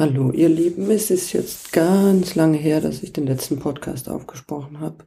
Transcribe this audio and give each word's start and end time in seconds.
Hallo, 0.00 0.30
ihr 0.32 0.48
Lieben. 0.48 0.90
Es 0.90 1.10
ist 1.10 1.34
jetzt 1.34 1.74
ganz 1.74 2.34
lange 2.34 2.56
her, 2.56 2.80
dass 2.80 3.02
ich 3.02 3.12
den 3.12 3.26
letzten 3.26 3.58
Podcast 3.58 4.08
aufgesprochen 4.08 4.80
habe. 4.80 5.04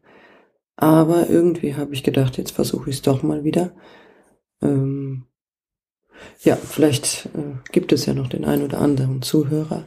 Aber 0.76 1.32
irgendwie 1.32 1.74
habe 1.74 1.96
ich 1.96 2.04
gedacht, 2.04 2.38
jetzt 2.38 2.52
versuche 2.52 2.92
ich 2.92 2.98
es 2.98 3.02
doch 3.02 3.24
mal 3.24 3.44
wieder. 3.44 3.72
Ähm, 4.62 5.26
ja, 6.44 6.56
vielleicht 6.56 7.26
äh, 7.34 7.58
gibt 7.72 7.92
es 7.92 8.06
ja 8.06 8.14
noch 8.14 8.28
den 8.28 8.46
einen 8.46 8.66
oder 8.66 8.78
anderen 8.78 9.24
Zuhörer. 9.24 9.84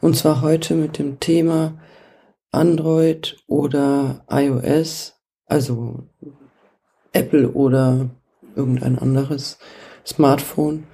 Und 0.00 0.16
zwar 0.16 0.40
heute 0.40 0.74
mit 0.74 0.98
dem 0.98 1.20
Thema 1.20 1.78
Android 2.50 3.36
oder 3.46 4.24
iOS, 4.30 5.20
also 5.44 6.08
Apple 7.12 7.50
oder 7.50 8.08
irgendein 8.54 8.98
anderes 8.98 9.58
Smartphone. 10.06 10.84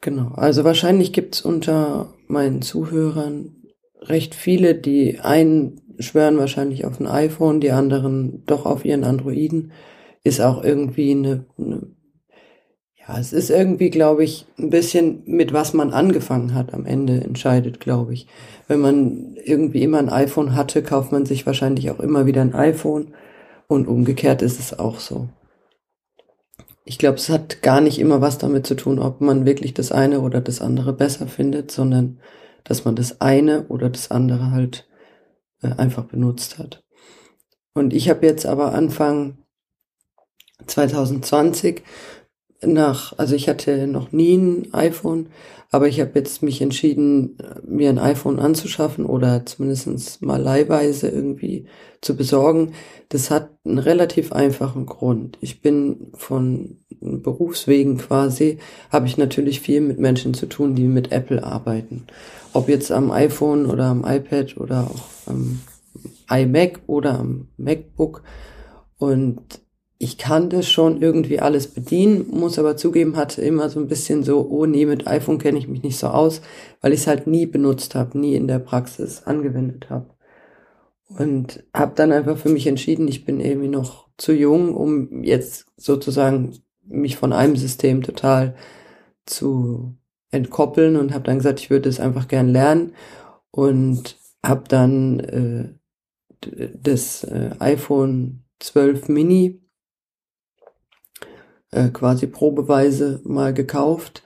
Genau, 0.00 0.32
also 0.34 0.64
wahrscheinlich 0.64 1.12
gibt's 1.12 1.42
unter 1.42 2.14
meinen 2.26 2.62
Zuhörern 2.62 3.56
recht 4.00 4.34
viele, 4.34 4.74
die 4.74 5.20
einen 5.20 5.80
schwören 5.98 6.38
wahrscheinlich 6.38 6.86
auf 6.86 6.98
ein 7.00 7.06
iPhone, 7.06 7.60
die 7.60 7.72
anderen 7.72 8.42
doch 8.46 8.64
auf 8.64 8.84
ihren 8.86 9.04
Androiden. 9.04 9.72
Ist 10.24 10.40
auch 10.40 10.64
irgendwie 10.64 11.10
eine, 11.12 11.44
eine 11.58 11.82
ja, 12.96 13.18
es 13.18 13.32
ist 13.34 13.50
irgendwie, 13.50 13.90
glaube 13.90 14.24
ich, 14.24 14.46
ein 14.58 14.70
bisschen 14.70 15.22
mit 15.26 15.52
was 15.52 15.74
man 15.74 15.92
angefangen 15.92 16.54
hat 16.54 16.72
am 16.72 16.86
Ende 16.86 17.20
entscheidet, 17.22 17.80
glaube 17.80 18.14
ich. 18.14 18.26
Wenn 18.68 18.80
man 18.80 19.36
irgendwie 19.44 19.82
immer 19.82 19.98
ein 19.98 20.08
iPhone 20.08 20.54
hatte, 20.54 20.82
kauft 20.82 21.12
man 21.12 21.26
sich 21.26 21.44
wahrscheinlich 21.44 21.90
auch 21.90 22.00
immer 22.00 22.24
wieder 22.24 22.40
ein 22.40 22.54
iPhone 22.54 23.14
und 23.66 23.86
umgekehrt 23.88 24.40
ist 24.42 24.60
es 24.60 24.78
auch 24.78 24.98
so 24.98 25.28
ich 26.90 26.98
glaube, 26.98 27.18
es 27.18 27.28
hat 27.28 27.62
gar 27.62 27.80
nicht 27.80 28.00
immer 28.00 28.20
was 28.20 28.38
damit 28.38 28.66
zu 28.66 28.74
tun, 28.74 28.98
ob 28.98 29.20
man 29.20 29.46
wirklich 29.46 29.74
das 29.74 29.92
eine 29.92 30.22
oder 30.22 30.40
das 30.40 30.60
andere 30.60 30.92
besser 30.92 31.28
findet, 31.28 31.70
sondern 31.70 32.18
dass 32.64 32.84
man 32.84 32.96
das 32.96 33.20
eine 33.20 33.68
oder 33.68 33.90
das 33.90 34.10
andere 34.10 34.50
halt 34.50 34.88
äh, 35.62 35.68
einfach 35.68 36.06
benutzt 36.06 36.58
hat. 36.58 36.82
Und 37.74 37.94
ich 37.94 38.10
habe 38.10 38.26
jetzt 38.26 38.44
aber 38.44 38.74
Anfang 38.74 39.38
2020 40.66 41.84
nach, 42.62 43.18
also 43.18 43.34
ich 43.34 43.48
hatte 43.48 43.86
noch 43.86 44.12
nie 44.12 44.36
ein 44.36 44.74
iPhone, 44.74 45.28
aber 45.70 45.86
ich 45.88 46.00
habe 46.00 46.12
jetzt 46.14 46.42
mich 46.42 46.60
entschieden, 46.60 47.38
mir 47.66 47.90
ein 47.90 47.98
iPhone 47.98 48.40
anzuschaffen 48.40 49.06
oder 49.06 49.46
zumindest 49.46 50.20
mal 50.20 50.40
leihweise 50.40 51.08
irgendwie 51.08 51.66
zu 52.00 52.16
besorgen. 52.16 52.72
Das 53.08 53.30
hat 53.30 53.50
einen 53.64 53.78
relativ 53.78 54.32
einfachen 54.32 54.86
Grund. 54.86 55.38
Ich 55.40 55.62
bin 55.62 56.08
von 56.14 56.78
Berufswegen 57.00 57.98
quasi, 57.98 58.58
habe 58.90 59.06
ich 59.06 59.16
natürlich 59.16 59.60
viel 59.60 59.80
mit 59.80 59.98
Menschen 59.98 60.34
zu 60.34 60.46
tun, 60.46 60.74
die 60.74 60.86
mit 60.86 61.12
Apple 61.12 61.44
arbeiten. 61.44 62.06
Ob 62.52 62.68
jetzt 62.68 62.90
am 62.90 63.10
iPhone 63.10 63.66
oder 63.66 63.84
am 63.84 64.04
iPad 64.04 64.56
oder 64.56 64.90
auch 64.90 65.04
am 65.26 65.60
iMac 66.28 66.80
oder 66.86 67.18
am 67.18 67.48
MacBook. 67.56 68.22
Und 68.98 69.60
ich 70.02 70.16
kann 70.16 70.48
das 70.48 70.66
schon 70.66 71.02
irgendwie 71.02 71.40
alles 71.40 71.66
bedienen, 71.66 72.26
muss 72.30 72.58
aber 72.58 72.78
zugeben, 72.78 73.16
hatte 73.16 73.42
immer 73.42 73.68
so 73.68 73.78
ein 73.78 73.86
bisschen 73.86 74.22
so, 74.22 74.48
oh 74.48 74.64
nee, 74.64 74.86
mit 74.86 75.06
iPhone 75.06 75.36
kenne 75.36 75.58
ich 75.58 75.68
mich 75.68 75.82
nicht 75.82 75.98
so 75.98 76.06
aus, 76.06 76.40
weil 76.80 76.94
ich 76.94 77.00
es 77.00 77.06
halt 77.06 77.26
nie 77.26 77.44
benutzt 77.44 77.94
habe, 77.94 78.18
nie 78.18 78.34
in 78.34 78.48
der 78.48 78.60
Praxis 78.60 79.24
angewendet 79.24 79.90
habe. 79.90 80.06
Und 81.06 81.64
habe 81.74 81.92
dann 81.96 82.12
einfach 82.12 82.38
für 82.38 82.48
mich 82.48 82.66
entschieden, 82.66 83.08
ich 83.08 83.26
bin 83.26 83.40
irgendwie 83.40 83.68
noch 83.68 84.08
zu 84.16 84.32
jung, 84.32 84.74
um 84.74 85.22
jetzt 85.22 85.66
sozusagen 85.76 86.56
mich 86.86 87.16
von 87.18 87.34
einem 87.34 87.56
System 87.56 88.02
total 88.02 88.54
zu 89.26 89.96
entkoppeln 90.30 90.96
und 90.96 91.12
habe 91.12 91.24
dann 91.24 91.36
gesagt, 91.36 91.60
ich 91.60 91.68
würde 91.68 91.90
es 91.90 92.00
einfach 92.00 92.26
gern 92.26 92.48
lernen 92.48 92.94
und 93.50 94.16
habe 94.42 94.64
dann 94.66 95.20
äh, 95.20 96.70
das 96.82 97.22
äh, 97.24 97.50
iPhone 97.58 98.44
12 98.60 99.08
Mini 99.08 99.60
äh, 101.72 101.88
quasi 101.88 102.26
probeweise 102.26 103.20
mal 103.24 103.54
gekauft. 103.54 104.22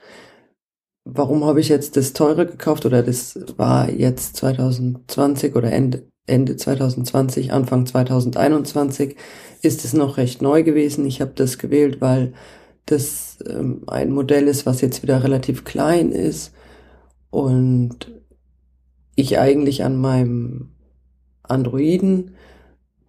Warum 1.03 1.45
habe 1.45 1.59
ich 1.59 1.69
jetzt 1.69 1.97
das 1.97 2.13
teure 2.13 2.47
gekauft 2.47 2.85
oder 2.85 3.03
das 3.03 3.39
war 3.57 3.89
jetzt 3.89 4.37
2020 4.37 5.55
oder 5.55 5.71
Ende, 5.71 6.07
Ende 6.25 6.55
2020, 6.55 7.53
Anfang 7.53 7.85
2021 7.85 9.15
ist 9.61 9.85
es 9.85 9.93
noch 9.93 10.17
recht 10.17 10.41
neu 10.41 10.63
gewesen. 10.63 11.05
Ich 11.05 11.21
habe 11.21 11.33
das 11.35 11.57
gewählt, 11.59 12.01
weil 12.01 12.33
das 12.85 13.37
ähm, 13.47 13.83
ein 13.87 14.11
Modell 14.11 14.47
ist, 14.47 14.65
was 14.65 14.81
jetzt 14.81 15.03
wieder 15.03 15.23
relativ 15.23 15.63
klein 15.63 16.11
ist 16.11 16.53
und 17.29 18.11
ich 19.15 19.39
eigentlich 19.39 19.83
an 19.83 19.97
meinem 19.97 20.71
Androiden 21.43 22.34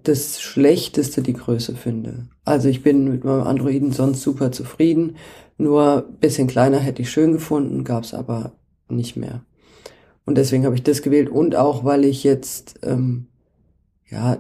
das 0.09 0.41
Schlechteste 0.41 1.23
die 1.23 1.33
Größe 1.33 1.75
finde. 1.75 2.27
Also 2.45 2.69
ich 2.69 2.83
bin 2.83 3.11
mit 3.11 3.25
meinem 3.25 3.43
Androiden 3.43 3.93
sonst 3.93 4.23
super 4.23 4.53
zufrieden. 4.53 5.17
Nur 5.59 6.07
bisschen 6.21 6.47
kleiner 6.47 6.79
hätte 6.79 7.03
ich 7.03 7.11
schön 7.11 7.33
gefunden, 7.33 7.85
gab 7.85 8.05
es 8.05 8.15
aber 8.15 8.53
nicht 8.89 9.17
mehr. 9.17 9.43
Und 10.25 10.37
deswegen 10.37 10.65
habe 10.65 10.75
ich 10.75 10.83
das 10.83 11.03
gewählt 11.03 11.29
und 11.29 11.57
auch, 11.57 11.85
weil 11.85 12.05
ich 12.05 12.25
jetzt 12.25 12.81
ähm, 12.83 13.27
ja 14.09 14.39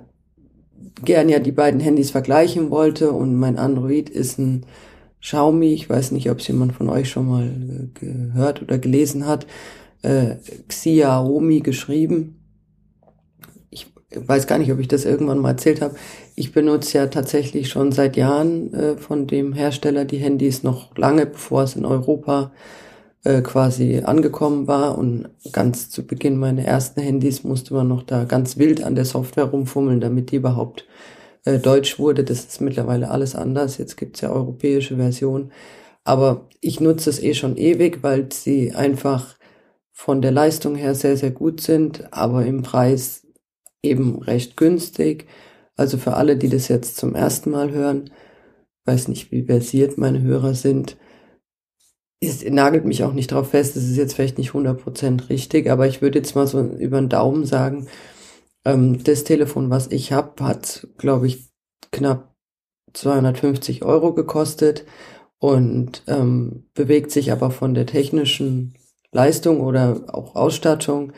gern 1.05 1.29
ja 1.29 1.39
die 1.39 1.53
beiden 1.53 1.81
Handys 1.81 2.11
vergleichen 2.11 2.71
wollte 2.71 3.13
und 3.13 3.35
mein 3.37 3.59
Android 3.59 4.11
ist 4.11 4.39
ein 4.39 4.67
Xiaomi. 5.21 5.73
Ich 5.73 5.89
weiß 5.89 6.13
nicht, 6.13 6.31
ob 6.31 6.39
es 6.39 6.49
jemand 6.49 6.73
von 6.73 6.89
euch 6.89 7.09
schon 7.09 7.29
mal 7.29 7.47
äh, 7.47 7.87
gehört 7.99 8.63
oder 8.63 8.79
gelesen 8.79 9.27
hat. 9.27 9.47
Äh, 10.03 10.37
Xiaomi 10.69 11.61
geschrieben 11.61 12.46
weiß 14.15 14.47
gar 14.47 14.59
nicht, 14.59 14.73
ob 14.73 14.79
ich 14.79 14.89
das 14.89 15.05
irgendwann 15.05 15.39
mal 15.39 15.51
erzählt 15.51 15.81
habe. 15.81 15.97
Ich 16.37 16.53
benutze 16.53 16.99
ja 16.99 17.07
tatsächlich 17.07 17.69
schon 17.69 17.93
seit 17.93 18.17
Jahren 18.17 18.73
äh, 18.73 18.97
von 18.97 19.27
dem 19.27 19.53
Hersteller 19.53 20.05
die 20.05 20.19
Handys 20.19 20.63
noch 20.63 20.97
lange, 20.97 21.27
bevor 21.27 21.63
es 21.63 21.77
in 21.77 21.85
Europa 21.85 22.53
äh, 23.25 23.43
quasi 23.43 24.03
angekommen 24.05 24.69
war. 24.69 24.97
Und 24.97 25.29
ganz 25.53 25.91
zu 25.91 26.07
Beginn 26.07 26.37
meiner 26.37 26.63
ersten 26.63 27.01
Handys 27.01 27.43
musste 27.43 27.75
man 27.75 27.89
noch 27.89 28.03
da 28.05 28.25
ganz 28.25 28.59
wild 28.59 28.83
an 28.85 28.95
der 28.95 29.05
Software 29.05 29.45
rumfummeln, 29.47 30.01
damit 30.01 30.31
die 30.31 30.37
überhaupt 30.37 30.87
äh, 31.45 31.59
deutsch 31.59 31.99
wurde. 31.99 32.23
Das 32.23 32.45
ist 32.45 32.61
mittlerweile 32.61 33.11
alles 33.11 33.35
anders. 33.35 33.79
Jetzt 33.79 33.97
gibt's 33.97 34.21
ja 34.21 34.31
europäische 34.31 34.97
Version. 34.97 35.51
Aber 36.05 36.49
ich 36.61 36.79
nutze 36.81 37.11
es 37.11 37.21
eh 37.21 37.35
schon 37.35 37.57
ewig, 37.57 38.05
weil 38.05 38.29
sie 38.33 38.73
einfach 38.73 39.35
von 39.91 40.23
der 40.23 40.31
Leistung 40.31 40.77
her 40.77 40.95
sehr, 40.95 41.17
sehr 41.17 41.33
gut 41.33 41.61
sind, 41.61 42.13
aber 42.13 42.47
im 42.47 42.63
Preis 42.63 43.26
eben 43.83 44.23
recht 44.23 44.57
günstig. 44.57 45.27
Also 45.77 45.99
für 45.99 46.15
alle, 46.15 46.37
die 46.37 46.49
das 46.49 46.69
jetzt 46.69 46.97
zum 46.97 47.15
ersten 47.15 47.51
Mal 47.51 47.71
hören, 47.71 48.11
weiß 48.87 49.09
nicht, 49.09 49.31
wie 49.33 49.45
versiert 49.45 49.99
meine 49.99 50.23
Hörer 50.23 50.55
sind, 50.55 50.97
ist, 52.21 52.49
nagelt 52.49 52.85
mich 52.85 53.05
auch 53.05 53.13
nicht 53.13 53.31
drauf 53.31 53.51
fest, 53.51 53.77
das 53.77 53.85
ist 53.85 53.97
jetzt 53.97 54.15
vielleicht 54.15 54.39
nicht 54.39 54.53
100% 54.53 55.29
richtig, 55.29 55.71
aber 55.71 55.87
ich 55.87 56.01
würde 56.01 56.19
jetzt 56.19 56.35
mal 56.35 56.47
so 56.47 56.61
über 56.63 56.99
den 57.01 57.11
Daumen 57.11 57.45
sagen, 57.45 57.89
ähm, 58.65 59.03
das 59.05 59.25
Telefon, 59.25 59.71
was 59.71 59.89
ich 59.89 60.13
habe, 60.13 60.43
hat, 60.45 60.89
glaube 60.97 61.27
ich, 61.27 61.51
knapp 61.93 62.35
250 62.95 63.85
Euro 63.85 64.15
gekostet 64.15 64.87
und 65.39 66.03
ähm, 66.07 66.65
bewegt 66.75 67.11
sich 67.11 67.33
aber 67.33 67.51
von 67.51 67.75
der 67.75 67.87
technischen 67.87 68.75
Leistung 69.13 69.61
oder 69.61 70.05
auch 70.09 70.35
Ausstattung 70.35 71.13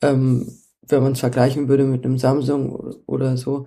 ähm, 0.00 0.48
wenn 0.88 1.02
man 1.02 1.12
es 1.12 1.20
vergleichen 1.20 1.68
würde 1.68 1.84
mit 1.84 2.04
einem 2.04 2.18
Samsung 2.18 2.94
oder 3.06 3.36
so, 3.36 3.66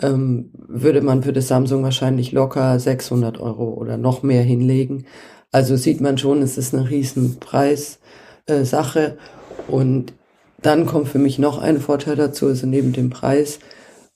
ähm, 0.00 0.50
würde 0.54 1.00
man 1.00 1.22
für 1.22 1.32
das 1.32 1.48
Samsung 1.48 1.82
wahrscheinlich 1.82 2.32
locker 2.32 2.78
600 2.78 3.40
Euro 3.40 3.74
oder 3.74 3.96
noch 3.96 4.22
mehr 4.22 4.42
hinlegen. 4.42 5.06
Also 5.52 5.76
sieht 5.76 6.00
man 6.00 6.18
schon, 6.18 6.42
es 6.42 6.58
ist 6.58 6.74
eine 6.74 6.88
riesen 6.90 7.38
Preissache. 7.40 7.98
Äh, 8.48 9.72
und 9.72 10.12
dann 10.62 10.86
kommt 10.86 11.08
für 11.08 11.18
mich 11.18 11.38
noch 11.38 11.58
ein 11.58 11.80
Vorteil 11.80 12.16
dazu, 12.16 12.46
also 12.46 12.66
neben 12.66 12.92
dem 12.92 13.10
Preis, 13.10 13.58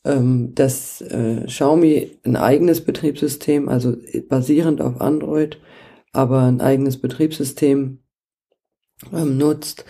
ähm, 0.05 0.55
dass 0.55 1.01
äh, 1.01 1.45
Xiaomi 1.47 2.19
ein 2.25 2.37
eigenes 2.37 2.83
Betriebssystem, 2.83 3.69
also 3.69 3.97
basierend 4.29 4.81
auf 4.81 5.01
Android, 5.01 5.59
aber 6.13 6.43
ein 6.43 6.61
eigenes 6.61 7.01
Betriebssystem 7.01 7.99
ähm, 9.13 9.39
nutzt, 9.39 9.85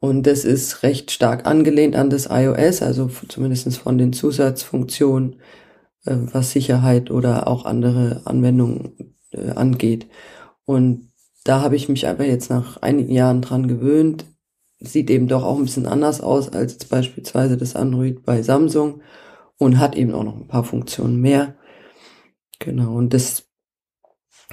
und 0.00 0.26
das 0.26 0.44
ist 0.44 0.82
recht 0.82 1.10
stark 1.10 1.46
angelehnt 1.46 1.94
an 1.94 2.08
das 2.08 2.26
iOS, 2.30 2.80
also 2.80 3.10
zumindest 3.28 3.76
von 3.78 3.98
den 3.98 4.14
Zusatzfunktionen, 4.14 5.36
äh, 6.06 6.16
was 6.32 6.52
Sicherheit 6.52 7.10
oder 7.10 7.46
auch 7.46 7.66
andere 7.66 8.22
Anwendungen 8.24 9.14
äh, 9.30 9.50
angeht. 9.50 10.06
Und 10.64 11.12
da 11.44 11.60
habe 11.60 11.76
ich 11.76 11.88
mich 11.90 12.06
einfach 12.06 12.24
jetzt 12.24 12.48
nach 12.50 12.78
einigen 12.78 13.12
Jahren 13.12 13.42
dran 13.42 13.68
gewöhnt. 13.68 14.24
Sieht 14.80 15.10
eben 15.10 15.28
doch 15.28 15.44
auch 15.44 15.58
ein 15.58 15.64
bisschen 15.64 15.86
anders 15.86 16.22
aus 16.22 16.48
als 16.48 16.82
beispielsweise 16.86 17.58
das 17.58 17.76
Android 17.76 18.24
bei 18.24 18.40
Samsung 18.42 19.02
und 19.58 19.78
hat 19.78 19.94
eben 19.94 20.14
auch 20.14 20.24
noch 20.24 20.36
ein 20.36 20.48
paar 20.48 20.64
Funktionen 20.64 21.20
mehr. 21.20 21.56
Genau, 22.58 22.94
und 22.94 23.12
das 23.12 23.44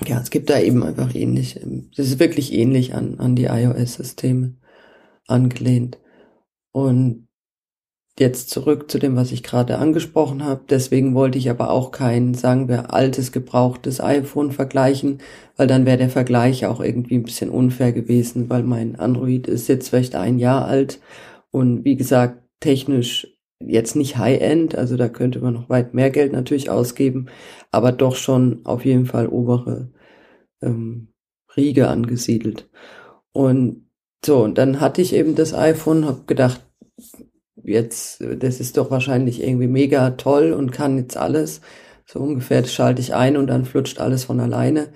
ja, 0.05 0.19
es 0.21 0.29
gibt 0.29 0.49
da 0.49 0.59
eben 0.59 0.83
einfach 0.83 1.15
ähnlich, 1.15 1.59
das 1.95 2.07
ist 2.07 2.19
wirklich 2.19 2.53
ähnlich 2.53 2.93
an, 2.93 3.19
an 3.19 3.35
die 3.35 3.45
iOS-Systeme 3.45 4.55
angelehnt. 5.27 5.99
Und 6.71 7.27
jetzt 8.19 8.49
zurück 8.49 8.89
zu 8.89 8.99
dem, 8.99 9.15
was 9.15 9.31
ich 9.31 9.43
gerade 9.43 9.77
angesprochen 9.77 10.43
habe. 10.43 10.61
Deswegen 10.69 11.13
wollte 11.13 11.37
ich 11.37 11.49
aber 11.49 11.69
auch 11.69 11.91
kein, 11.91 12.33
sagen 12.33 12.67
wir, 12.67 12.93
altes, 12.93 13.31
gebrauchtes 13.31 14.01
iPhone 14.01 14.51
vergleichen, 14.51 15.19
weil 15.55 15.67
dann 15.67 15.85
wäre 15.85 15.97
der 15.97 16.09
Vergleich 16.09 16.65
auch 16.65 16.81
irgendwie 16.81 17.15
ein 17.15 17.23
bisschen 17.23 17.49
unfair 17.49 17.91
gewesen, 17.91 18.49
weil 18.49 18.63
mein 18.63 18.95
Android 18.95 19.47
ist 19.47 19.67
jetzt 19.67 19.89
vielleicht 19.89 20.15
ein 20.15 20.39
Jahr 20.39 20.65
alt 20.65 20.99
und 21.51 21.85
wie 21.85 21.95
gesagt, 21.95 22.43
technisch 22.59 23.27
jetzt 23.59 23.95
nicht 23.95 24.17
High-End, 24.17 24.75
also 24.75 24.97
da 24.97 25.09
könnte 25.09 25.39
man 25.39 25.53
noch 25.53 25.69
weit 25.69 25.93
mehr 25.93 26.09
Geld 26.09 26.31
natürlich 26.31 26.69
ausgeben, 26.69 27.27
aber 27.71 27.91
doch 27.91 28.15
schon 28.15 28.61
auf 28.65 28.85
jeden 28.85 29.05
Fall 29.05 29.27
obere 29.27 29.91
ähm, 30.61 31.09
Riege 31.55 31.87
angesiedelt. 31.87 32.69
Und 33.31 33.86
so, 34.25 34.43
und 34.43 34.57
dann 34.57 34.79
hatte 34.79 35.01
ich 35.01 35.13
eben 35.13 35.35
das 35.35 35.53
iPhone, 35.53 36.05
habe 36.05 36.21
gedacht, 36.27 36.61
jetzt, 37.63 38.23
das 38.39 38.59
ist 38.59 38.77
doch 38.77 38.91
wahrscheinlich 38.91 39.43
irgendwie 39.43 39.67
mega 39.67 40.11
toll 40.11 40.53
und 40.53 40.71
kann 40.71 40.97
jetzt 40.97 41.17
alles. 41.17 41.61
So 42.05 42.19
ungefähr, 42.19 42.61
das 42.61 42.73
schalte 42.73 43.01
ich 43.01 43.13
ein 43.13 43.37
und 43.37 43.47
dann 43.47 43.65
flutscht 43.65 43.99
alles 43.99 44.23
von 44.25 44.39
alleine, 44.39 44.87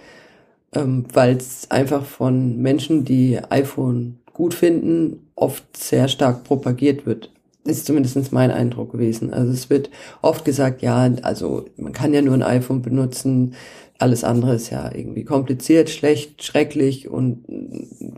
ähm, 0.74 1.06
weil 1.14 1.36
es 1.38 1.70
einfach 1.70 2.06
von 2.06 2.58
Menschen, 2.58 3.04
die 3.06 3.40
iPhone 3.50 4.20
gut 4.34 4.54
finden, 4.54 5.32
oft 5.36 5.76
sehr 5.76 6.08
stark 6.08 6.44
propagiert 6.44 7.06
wird 7.06 7.32
ist 7.64 7.86
zumindest 7.86 8.32
mein 8.32 8.52
Eindruck 8.52 8.92
gewesen. 8.92 9.34
Also 9.34 9.52
es 9.52 9.70
wird 9.70 9.90
oft 10.22 10.46
gesagt, 10.46 10.82
ja, 10.82 11.10
also 11.22 11.66
man 11.78 11.94
kann 11.94 12.14
ja 12.14 12.22
nur 12.22 12.34
ein 12.34 12.44
iPhone 12.44 12.82
benutzen, 12.82 13.54
alles 14.02 14.24
andere 14.24 14.56
ist 14.56 14.70
ja 14.70 14.94
irgendwie 14.94 15.24
kompliziert, 15.24 15.90
schlecht, 15.90 16.44
schrecklich 16.44 17.10
und 17.10 17.46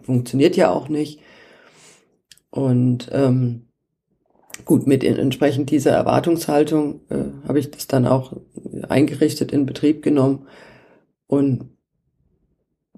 funktioniert 0.03 0.55
ja 0.55 0.71
auch 0.71 0.89
nicht. 0.89 1.19
Und 2.49 3.09
ähm, 3.11 3.67
gut, 4.65 4.87
mit 4.87 5.03
entsprechend 5.03 5.71
dieser 5.71 5.91
Erwartungshaltung 5.91 7.01
äh, 7.09 7.47
habe 7.47 7.59
ich 7.59 7.71
das 7.71 7.87
dann 7.87 8.05
auch 8.05 8.33
eingerichtet, 8.87 9.51
in 9.51 9.65
Betrieb 9.65 10.03
genommen 10.03 10.47
und 11.27 11.69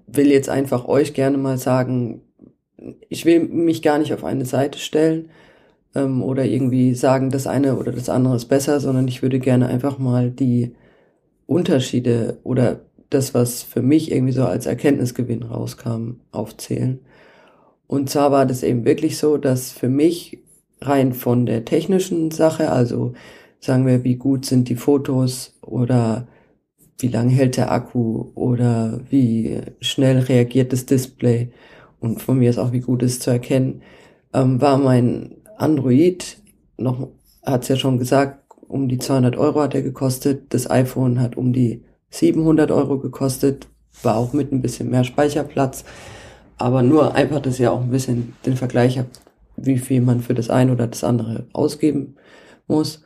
will 0.06 0.30
jetzt 0.30 0.48
einfach 0.48 0.86
euch 0.86 1.14
gerne 1.14 1.38
mal 1.38 1.58
sagen, 1.58 2.22
ich 3.08 3.24
will 3.24 3.40
mich 3.40 3.82
gar 3.82 3.98
nicht 3.98 4.12
auf 4.12 4.24
eine 4.24 4.44
Seite 4.44 4.78
stellen, 4.78 5.30
ähm, 5.96 6.22
oder 6.22 6.44
irgendwie 6.44 6.94
sagen, 6.94 7.30
das 7.30 7.46
eine 7.46 7.76
oder 7.76 7.90
das 7.90 8.08
andere 8.08 8.36
ist 8.36 8.46
besser, 8.46 8.78
sondern 8.80 9.08
ich 9.08 9.22
würde 9.22 9.40
gerne 9.40 9.66
einfach 9.68 9.98
mal 9.98 10.30
die 10.30 10.74
Unterschiede 11.46 12.38
oder 12.42 12.80
das, 13.10 13.34
was 13.34 13.62
für 13.62 13.82
mich 13.82 14.10
irgendwie 14.10 14.32
so 14.32 14.44
als 14.44 14.66
Erkenntnisgewinn 14.66 15.44
rauskam, 15.44 16.20
aufzählen. 16.32 17.00
Und 17.86 18.10
zwar 18.10 18.32
war 18.32 18.46
das 18.46 18.62
eben 18.62 18.84
wirklich 18.84 19.16
so, 19.16 19.36
dass 19.36 19.70
für 19.70 19.88
mich 19.88 20.38
rein 20.80 21.12
von 21.12 21.46
der 21.46 21.64
technischen 21.64 22.30
Sache, 22.30 22.70
also 22.70 23.12
sagen 23.60 23.86
wir, 23.86 24.04
wie 24.04 24.16
gut 24.16 24.44
sind 24.44 24.68
die 24.68 24.76
Fotos 24.76 25.54
oder 25.62 26.26
wie 26.98 27.08
lange 27.08 27.30
hält 27.30 27.56
der 27.56 27.70
Akku 27.70 28.26
oder 28.34 29.00
wie 29.10 29.60
schnell 29.80 30.18
reagiert 30.18 30.72
das 30.72 30.86
Display 30.86 31.50
und 32.00 32.22
von 32.22 32.38
mir 32.38 32.50
ist 32.50 32.58
auch, 32.58 32.72
wie 32.72 32.80
gut 32.80 33.02
es 33.02 33.20
zu 33.20 33.30
erkennen, 33.30 33.82
ähm, 34.32 34.60
war 34.60 34.78
mein 34.78 35.36
Android, 35.56 36.38
noch, 36.76 37.08
hat 37.44 37.62
es 37.62 37.68
ja 37.68 37.76
schon 37.76 37.98
gesagt, 37.98 38.45
um 38.68 38.88
die 38.88 38.98
200 38.98 39.36
Euro 39.36 39.60
hat 39.60 39.74
er 39.74 39.82
gekostet. 39.82 40.54
Das 40.54 40.70
iPhone 40.70 41.20
hat 41.20 41.36
um 41.36 41.52
die 41.52 41.84
700 42.10 42.70
Euro 42.70 42.98
gekostet, 42.98 43.68
war 44.02 44.16
auch 44.16 44.32
mit 44.32 44.52
ein 44.52 44.62
bisschen 44.62 44.90
mehr 44.90 45.04
Speicherplatz. 45.04 45.84
Aber 46.58 46.82
nur 46.82 47.14
einfach, 47.14 47.40
dass 47.40 47.60
ihr 47.60 47.72
auch 47.72 47.82
ein 47.82 47.90
bisschen 47.90 48.34
den 48.46 48.56
Vergleich 48.56 48.98
habt, 48.98 49.20
wie 49.56 49.78
viel 49.78 50.00
man 50.00 50.20
für 50.20 50.34
das 50.34 50.50
eine 50.50 50.72
oder 50.72 50.86
das 50.86 51.04
andere 51.04 51.46
ausgeben 51.52 52.16
muss. 52.66 53.02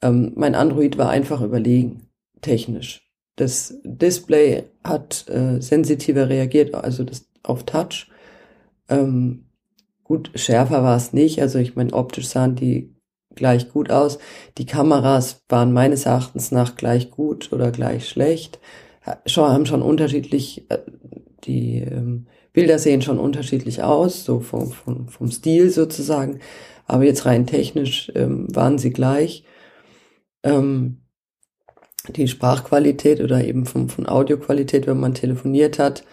Ähm, 0.00 0.32
mein 0.36 0.54
Android 0.54 0.98
war 0.98 1.10
einfach 1.10 1.42
überlegen, 1.42 2.08
technisch. 2.40 3.08
Das 3.36 3.78
Display 3.84 4.64
hat 4.84 5.28
äh, 5.28 5.60
sensitiver 5.60 6.28
reagiert, 6.28 6.74
also 6.74 7.02
das 7.02 7.26
auf 7.42 7.64
Touch. 7.64 8.08
Ähm, 8.88 9.46
Gut, 10.12 10.30
schärfer 10.34 10.82
war 10.82 10.94
es 10.94 11.14
nicht. 11.14 11.40
Also 11.40 11.58
ich 11.58 11.74
meine, 11.74 11.94
optisch 11.94 12.28
sahen 12.28 12.54
die 12.54 12.91
gleich 13.34 13.70
gut 13.70 13.90
aus. 13.90 14.18
Die 14.58 14.66
Kameras 14.66 15.42
waren 15.48 15.72
meines 15.72 16.06
Erachtens 16.06 16.50
nach 16.52 16.76
gleich 16.76 17.10
gut 17.10 17.52
oder 17.52 17.70
gleich 17.70 18.08
schlecht. 18.08 18.60
Schon, 19.26 19.50
haben 19.50 19.66
schon 19.66 19.82
unterschiedlich, 19.82 20.70
äh, 20.70 20.78
die 21.44 21.78
ähm, 21.78 22.26
Bilder 22.52 22.78
sehen 22.78 23.02
schon 23.02 23.18
unterschiedlich 23.18 23.82
aus, 23.82 24.24
so 24.24 24.40
vom, 24.40 24.70
vom, 24.70 25.08
vom 25.08 25.30
Stil 25.30 25.70
sozusagen. 25.70 26.40
Aber 26.86 27.04
jetzt 27.04 27.26
rein 27.26 27.46
technisch 27.46 28.12
ähm, 28.14 28.54
waren 28.54 28.78
sie 28.78 28.92
gleich. 28.92 29.44
Ähm, 30.42 30.98
die 32.08 32.28
Sprachqualität 32.28 33.20
oder 33.20 33.44
eben 33.44 33.64
vom, 33.64 33.88
von 33.88 34.06
Audioqualität, 34.06 34.86
wenn 34.86 35.00
man 35.00 35.14
telefoniert 35.14 35.78
hat, 35.78 36.04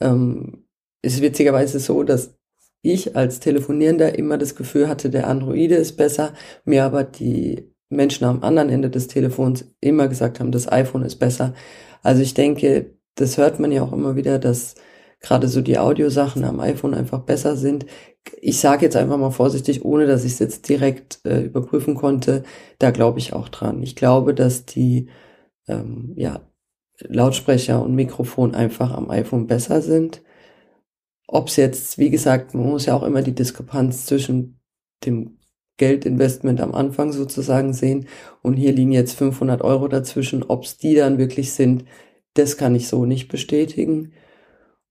ähm, 0.00 0.64
ist 1.02 1.20
witzigerweise 1.22 1.78
so, 1.78 2.02
dass 2.02 2.34
ich 2.82 3.16
als 3.16 3.40
Telefonierender 3.40 4.18
immer 4.18 4.38
das 4.38 4.54
Gefühl 4.54 4.88
hatte, 4.88 5.10
der 5.10 5.28
Androide 5.28 5.76
ist 5.76 5.96
besser, 5.96 6.32
mir 6.64 6.84
aber 6.84 7.04
die 7.04 7.72
Menschen 7.88 8.24
am 8.24 8.42
anderen 8.42 8.70
Ende 8.70 8.90
des 8.90 9.08
Telefons 9.08 9.64
immer 9.80 10.08
gesagt 10.08 10.40
haben, 10.40 10.52
das 10.52 10.70
iPhone 10.70 11.02
ist 11.02 11.16
besser. 11.16 11.54
Also 12.02 12.22
ich 12.22 12.34
denke, 12.34 12.96
das 13.16 13.38
hört 13.38 13.60
man 13.60 13.72
ja 13.72 13.82
auch 13.82 13.92
immer 13.92 14.16
wieder, 14.16 14.38
dass 14.38 14.74
gerade 15.20 15.48
so 15.48 15.60
die 15.60 15.78
Audiosachen 15.78 16.44
am 16.44 16.60
iPhone 16.60 16.94
einfach 16.94 17.20
besser 17.20 17.56
sind. 17.56 17.86
Ich 18.40 18.60
sage 18.60 18.84
jetzt 18.84 18.96
einfach 18.96 19.18
mal 19.18 19.30
vorsichtig, 19.30 19.84
ohne 19.84 20.06
dass 20.06 20.24
ich 20.24 20.32
es 20.32 20.38
jetzt 20.38 20.68
direkt 20.68 21.20
äh, 21.24 21.40
überprüfen 21.40 21.94
konnte, 21.94 22.42
da 22.78 22.90
glaube 22.90 23.18
ich 23.18 23.32
auch 23.32 23.48
dran. 23.48 23.82
Ich 23.82 23.96
glaube, 23.96 24.34
dass 24.34 24.66
die 24.66 25.08
ähm, 25.68 26.12
ja, 26.16 26.40
Lautsprecher 27.00 27.82
und 27.82 27.94
Mikrofon 27.94 28.54
einfach 28.54 28.92
am 28.92 29.10
iPhone 29.10 29.46
besser 29.46 29.82
sind. 29.82 30.22
Ob 31.26 31.48
es 31.48 31.56
jetzt, 31.56 31.98
wie 31.98 32.10
gesagt, 32.10 32.54
man 32.54 32.66
muss 32.66 32.86
ja 32.86 32.94
auch 32.94 33.02
immer 33.02 33.22
die 33.22 33.34
Diskrepanz 33.34 34.06
zwischen 34.06 34.60
dem 35.04 35.38
Geldinvestment 35.78 36.60
am 36.60 36.74
Anfang 36.74 37.12
sozusagen 37.12 37.72
sehen 37.72 38.06
und 38.42 38.54
hier 38.54 38.72
liegen 38.72 38.92
jetzt 38.92 39.14
500 39.14 39.62
Euro 39.62 39.88
dazwischen. 39.88 40.42
Ob 40.42 40.64
es 40.64 40.78
die 40.78 40.94
dann 40.94 41.18
wirklich 41.18 41.52
sind, 41.52 41.84
das 42.34 42.56
kann 42.56 42.74
ich 42.74 42.88
so 42.88 43.04
nicht 43.04 43.28
bestätigen. 43.28 44.12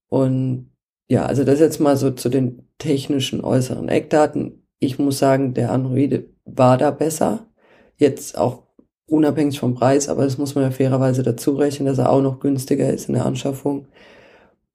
Und 0.08 0.70
ja, 1.08 1.26
also 1.26 1.44
das 1.44 1.60
jetzt 1.60 1.80
mal 1.80 1.96
so 1.96 2.10
zu 2.10 2.28
den 2.28 2.68
technischen 2.78 3.42
äußeren 3.42 3.88
Eckdaten. 3.88 4.66
Ich 4.78 4.98
muss 4.98 5.18
sagen, 5.18 5.54
der 5.54 5.72
Android 5.72 6.28
war 6.44 6.78
da 6.78 6.90
besser. 6.90 7.48
Jetzt 7.96 8.36
auch 8.38 8.64
unabhängig 9.08 9.58
vom 9.58 9.74
Preis, 9.74 10.08
aber 10.08 10.24
das 10.24 10.38
muss 10.38 10.54
man 10.54 10.64
ja 10.64 10.70
fairerweise 10.70 11.22
dazu 11.22 11.56
rechnen, 11.56 11.86
dass 11.86 11.98
er 11.98 12.10
auch 12.10 12.22
noch 12.22 12.40
günstiger 12.40 12.92
ist 12.92 13.08
in 13.08 13.14
der 13.14 13.26
Anschaffung. 13.26 13.88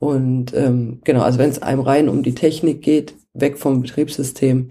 Und 0.01 0.51
ähm, 0.55 1.00
genau, 1.03 1.22
also 1.22 1.38
wenn 1.38 1.51
es 1.51 1.62
einem 1.62 1.81
rein 1.81 2.10
um 2.10 2.24
die 2.24 2.34
Technik 2.34 2.81
geht, 2.81 3.13
weg 3.36 3.60
vom 3.60 3.84
Betriebssystem, 3.84 4.70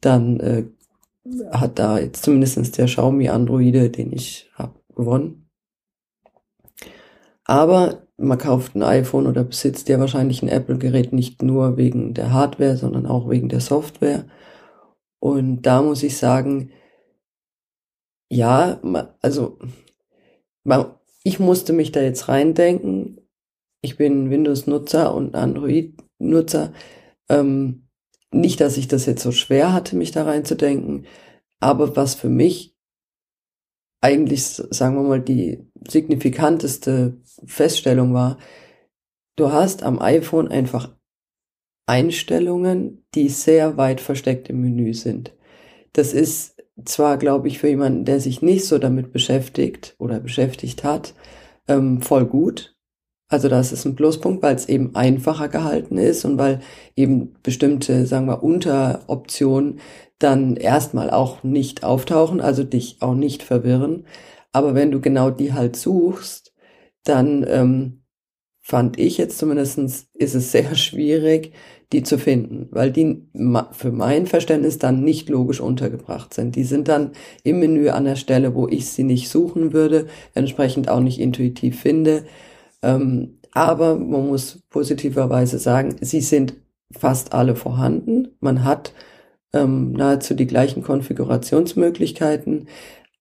dann 0.00 0.40
äh, 0.40 0.64
hat 1.52 1.78
da 1.78 2.00
jetzt 2.00 2.24
zumindest 2.24 2.76
der 2.76 2.86
Xiaomi 2.86 3.28
Androide, 3.28 3.88
den 3.88 4.12
ich 4.12 4.50
habe, 4.54 4.74
gewonnen. 4.96 5.48
Aber 7.44 8.02
man 8.16 8.36
kauft 8.36 8.74
ein 8.74 8.82
iPhone 8.82 9.28
oder 9.28 9.44
besitzt 9.44 9.88
ja 9.88 10.00
wahrscheinlich 10.00 10.42
ein 10.42 10.48
Apple-Gerät 10.48 11.12
nicht 11.12 11.40
nur 11.40 11.76
wegen 11.76 12.12
der 12.12 12.32
Hardware, 12.32 12.76
sondern 12.76 13.06
auch 13.06 13.30
wegen 13.30 13.48
der 13.48 13.60
Software. 13.60 14.24
Und 15.20 15.62
da 15.62 15.82
muss 15.82 16.02
ich 16.02 16.18
sagen, 16.18 16.72
ja, 18.28 18.80
also 19.20 19.56
ich 21.22 21.38
musste 21.38 21.72
mich 21.72 21.92
da 21.92 22.00
jetzt 22.00 22.26
reindenken 22.28 23.20
ich 23.84 23.98
bin 23.98 24.30
Windows-Nutzer 24.30 25.14
und 25.14 25.34
Android-Nutzer. 25.34 26.72
Ähm, 27.28 27.88
nicht, 28.32 28.60
dass 28.60 28.78
ich 28.78 28.88
das 28.88 29.06
jetzt 29.06 29.22
so 29.22 29.30
schwer 29.30 29.72
hatte, 29.72 29.94
mich 29.94 30.10
da 30.10 30.24
reinzudenken, 30.24 31.06
aber 31.60 31.94
was 31.94 32.14
für 32.14 32.28
mich 32.28 32.74
eigentlich, 34.00 34.44
sagen 34.44 34.96
wir 34.96 35.02
mal, 35.02 35.20
die 35.20 35.70
signifikanteste 35.88 37.18
Feststellung 37.46 38.12
war, 38.12 38.38
du 39.36 39.52
hast 39.52 39.82
am 39.82 40.00
iPhone 40.00 40.48
einfach 40.48 40.94
Einstellungen, 41.86 43.06
die 43.14 43.28
sehr 43.28 43.76
weit 43.76 44.00
versteckt 44.00 44.48
im 44.48 44.62
Menü 44.62 44.94
sind. 44.94 45.34
Das 45.92 46.12
ist 46.12 46.62
zwar, 46.84 47.18
glaube 47.18 47.48
ich, 47.48 47.58
für 47.58 47.68
jemanden, 47.68 48.04
der 48.04 48.20
sich 48.20 48.42
nicht 48.42 48.64
so 48.64 48.78
damit 48.78 49.12
beschäftigt 49.12 49.94
oder 49.98 50.20
beschäftigt 50.20 50.84
hat, 50.84 51.14
ähm, 51.68 52.02
voll 52.02 52.26
gut, 52.26 52.73
also 53.28 53.48
das 53.48 53.72
ist 53.72 53.84
ein 53.84 53.96
Pluspunkt, 53.96 54.42
weil 54.42 54.54
es 54.54 54.68
eben 54.68 54.94
einfacher 54.94 55.48
gehalten 55.48 55.98
ist 55.98 56.24
und 56.24 56.38
weil 56.38 56.60
eben 56.96 57.34
bestimmte, 57.42 58.06
sagen 58.06 58.26
wir, 58.26 58.42
Unteroptionen 58.42 59.80
dann 60.18 60.56
erstmal 60.56 61.10
auch 61.10 61.42
nicht 61.42 61.84
auftauchen, 61.84 62.40
also 62.40 62.64
dich 62.64 62.98
auch 63.00 63.14
nicht 63.14 63.42
verwirren. 63.42 64.06
Aber 64.52 64.74
wenn 64.74 64.90
du 64.90 65.00
genau 65.00 65.30
die 65.30 65.52
halt 65.52 65.76
suchst, 65.76 66.54
dann 67.04 67.44
ähm, 67.48 68.04
fand 68.60 68.98
ich 68.98 69.18
jetzt 69.18 69.38
zumindestens 69.38 70.08
ist 70.14 70.34
es 70.34 70.52
sehr 70.52 70.74
schwierig, 70.76 71.52
die 71.92 72.02
zu 72.02 72.18
finden, 72.18 72.68
weil 72.70 72.90
die 72.90 73.22
für 73.72 73.92
mein 73.92 74.26
Verständnis 74.26 74.78
dann 74.78 75.04
nicht 75.04 75.28
logisch 75.28 75.60
untergebracht 75.60 76.34
sind. 76.34 76.56
Die 76.56 76.64
sind 76.64 76.88
dann 76.88 77.12
im 77.44 77.60
Menü 77.60 77.90
an 77.90 78.04
der 78.04 78.16
Stelle, 78.16 78.54
wo 78.54 78.66
ich 78.66 78.88
sie 78.88 79.04
nicht 79.04 79.28
suchen 79.28 79.72
würde, 79.72 80.06
entsprechend 80.34 80.88
auch 80.88 81.00
nicht 81.00 81.20
intuitiv 81.20 81.80
finde. 81.80 82.24
Ähm, 82.84 83.38
aber 83.52 83.96
man 83.96 84.26
muss 84.26 84.62
positiverweise 84.68 85.58
sagen, 85.58 85.96
sie 86.00 86.20
sind 86.20 86.54
fast 86.92 87.32
alle 87.32 87.56
vorhanden. 87.56 88.28
Man 88.40 88.64
hat 88.64 88.92
ähm, 89.52 89.92
nahezu 89.92 90.34
die 90.34 90.46
gleichen 90.46 90.82
Konfigurationsmöglichkeiten. 90.82 92.68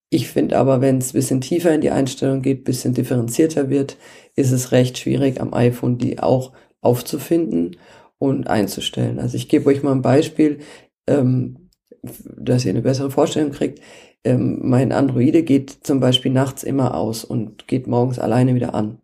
Ich 0.09 0.27
finde 0.27 0.57
aber, 0.57 0.81
wenn 0.81 0.97
es 0.97 1.13
bisschen 1.13 1.41
tiefer 1.41 1.73
in 1.73 1.81
die 1.81 1.91
Einstellung 1.91 2.41
geht, 2.41 2.65
bisschen 2.65 2.93
differenzierter 2.93 3.69
wird, 3.69 3.97
ist 4.35 4.51
es 4.51 4.71
recht 4.71 4.97
schwierig 4.97 5.39
am 5.39 5.53
iPhone 5.53 5.97
die 5.97 6.19
auch 6.19 6.51
aufzufinden 6.81 7.77
und 8.17 8.47
einzustellen. 8.47 9.19
Also 9.19 9.37
ich 9.37 9.49
gebe 9.49 9.69
euch 9.69 9.83
mal 9.83 9.93
ein 9.93 10.01
Beispiel, 10.01 10.59
ähm, 11.07 11.69
dass 12.01 12.65
ihr 12.65 12.71
eine 12.71 12.81
bessere 12.81 13.11
Vorstellung 13.11 13.51
kriegt. 13.51 13.79
Ähm, 14.23 14.59
mein 14.63 14.91
Androide 14.91 15.43
geht 15.43 15.79
zum 15.83 15.99
Beispiel 15.99 16.31
nachts 16.31 16.63
immer 16.63 16.95
aus 16.95 17.23
und 17.23 17.67
geht 17.67 17.87
morgens 17.87 18.19
alleine 18.19 18.55
wieder 18.55 18.73
an. 18.73 18.99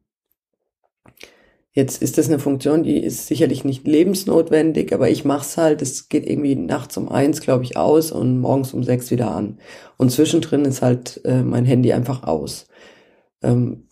Jetzt 1.74 2.02
ist 2.02 2.18
das 2.18 2.28
eine 2.28 2.40
Funktion, 2.40 2.84
die 2.84 2.98
ist 2.98 3.28
sicherlich 3.28 3.64
nicht 3.64 3.88
lebensnotwendig, 3.88 4.94
aber 4.94 5.10
ich 5.10 5.24
mache 5.24 5.42
es 5.42 5.58
halt. 5.58 5.82
Es 5.82 6.10
geht 6.10 6.28
irgendwie 6.28 6.56
nachts 6.56 6.98
um 6.98 7.10
eins, 7.10 7.42
glaube 7.42 7.64
ich, 7.64 7.78
aus 7.78 8.12
und 8.12 8.40
morgens 8.40 8.74
um 8.74 8.84
sechs 8.84 9.12
wieder 9.12 9.32
an. 9.32 9.60
Und 9.98 10.12
zwischendrin 10.12 10.66
ist 10.66 10.82
halt 10.82 11.22
äh, 11.26 11.44
mein 11.44 11.66
Handy 11.66 11.94
einfach 11.94 12.24
aus. 12.24 12.68
Ähm, 13.44 13.88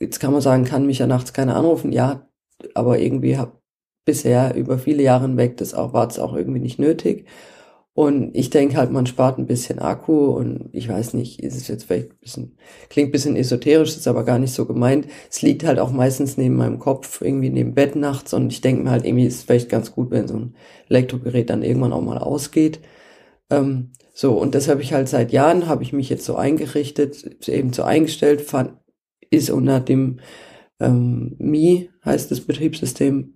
jetzt 0.00 0.20
kann 0.20 0.32
man 0.32 0.40
sagen, 0.40 0.64
kann 0.64 0.86
mich 0.86 0.98
ja 0.98 1.06
nachts 1.06 1.32
keiner 1.34 1.56
anrufen. 1.56 1.92
Ja, 1.92 2.28
aber 2.74 2.98
irgendwie 2.98 3.36
habe 3.36 3.52
bisher 4.04 4.54
über 4.56 4.78
viele 4.78 5.02
Jahre 5.02 5.26
hinweg 5.26 5.56
das 5.58 5.74
auch 5.74 5.92
war 5.92 6.08
es 6.08 6.18
auch 6.18 6.34
irgendwie 6.34 6.60
nicht 6.60 6.78
nötig. 6.78 7.26
Und 7.94 8.34
ich 8.34 8.48
denke 8.48 8.76
halt, 8.76 8.90
man 8.90 9.04
spart 9.04 9.38
ein 9.38 9.46
bisschen 9.46 9.78
Akku 9.78 10.28
und 10.28 10.70
ich 10.72 10.88
weiß 10.88 11.12
nicht, 11.12 11.40
ist 11.40 11.56
es 11.56 11.68
jetzt 11.68 11.84
vielleicht 11.84 12.12
ein 12.12 12.18
bisschen, 12.20 12.56
klingt 12.88 13.10
ein 13.10 13.12
bisschen 13.12 13.36
esoterisch, 13.36 13.90
ist 13.90 14.08
aber 14.08 14.24
gar 14.24 14.38
nicht 14.38 14.54
so 14.54 14.64
gemeint. 14.64 15.08
Es 15.30 15.42
liegt 15.42 15.64
halt 15.64 15.78
auch 15.78 15.90
meistens 15.92 16.38
neben 16.38 16.56
meinem 16.56 16.78
Kopf, 16.78 17.20
irgendwie 17.20 17.50
neben 17.50 17.74
Bett 17.74 17.94
nachts 17.94 18.32
und 18.32 18.50
ich 18.50 18.62
denke 18.62 18.84
mir 18.84 18.90
halt, 18.90 19.04
irgendwie 19.04 19.26
ist 19.26 19.34
es 19.34 19.42
vielleicht 19.42 19.68
ganz 19.68 19.92
gut, 19.92 20.10
wenn 20.10 20.26
so 20.26 20.36
ein 20.36 20.54
Elektrogerät 20.88 21.50
dann 21.50 21.62
irgendwann 21.62 21.92
auch 21.92 22.00
mal 22.00 22.16
ausgeht. 22.16 22.80
Ähm, 23.50 23.92
so, 24.14 24.32
und 24.38 24.54
das 24.54 24.68
habe 24.68 24.80
ich 24.80 24.94
halt 24.94 25.08
seit 25.08 25.30
Jahren, 25.30 25.68
habe 25.68 25.82
ich 25.82 25.92
mich 25.92 26.08
jetzt 26.08 26.24
so 26.24 26.36
eingerichtet, 26.36 27.46
eben 27.48 27.74
so 27.74 27.82
eingestellt, 27.82 28.40
fand, 28.40 28.72
ist 29.30 29.50
unter 29.50 29.80
dem 29.80 30.20
ähm, 30.80 31.36
Mi, 31.38 31.90
heißt 32.04 32.30
das 32.30 32.40
Betriebssystem, 32.40 33.34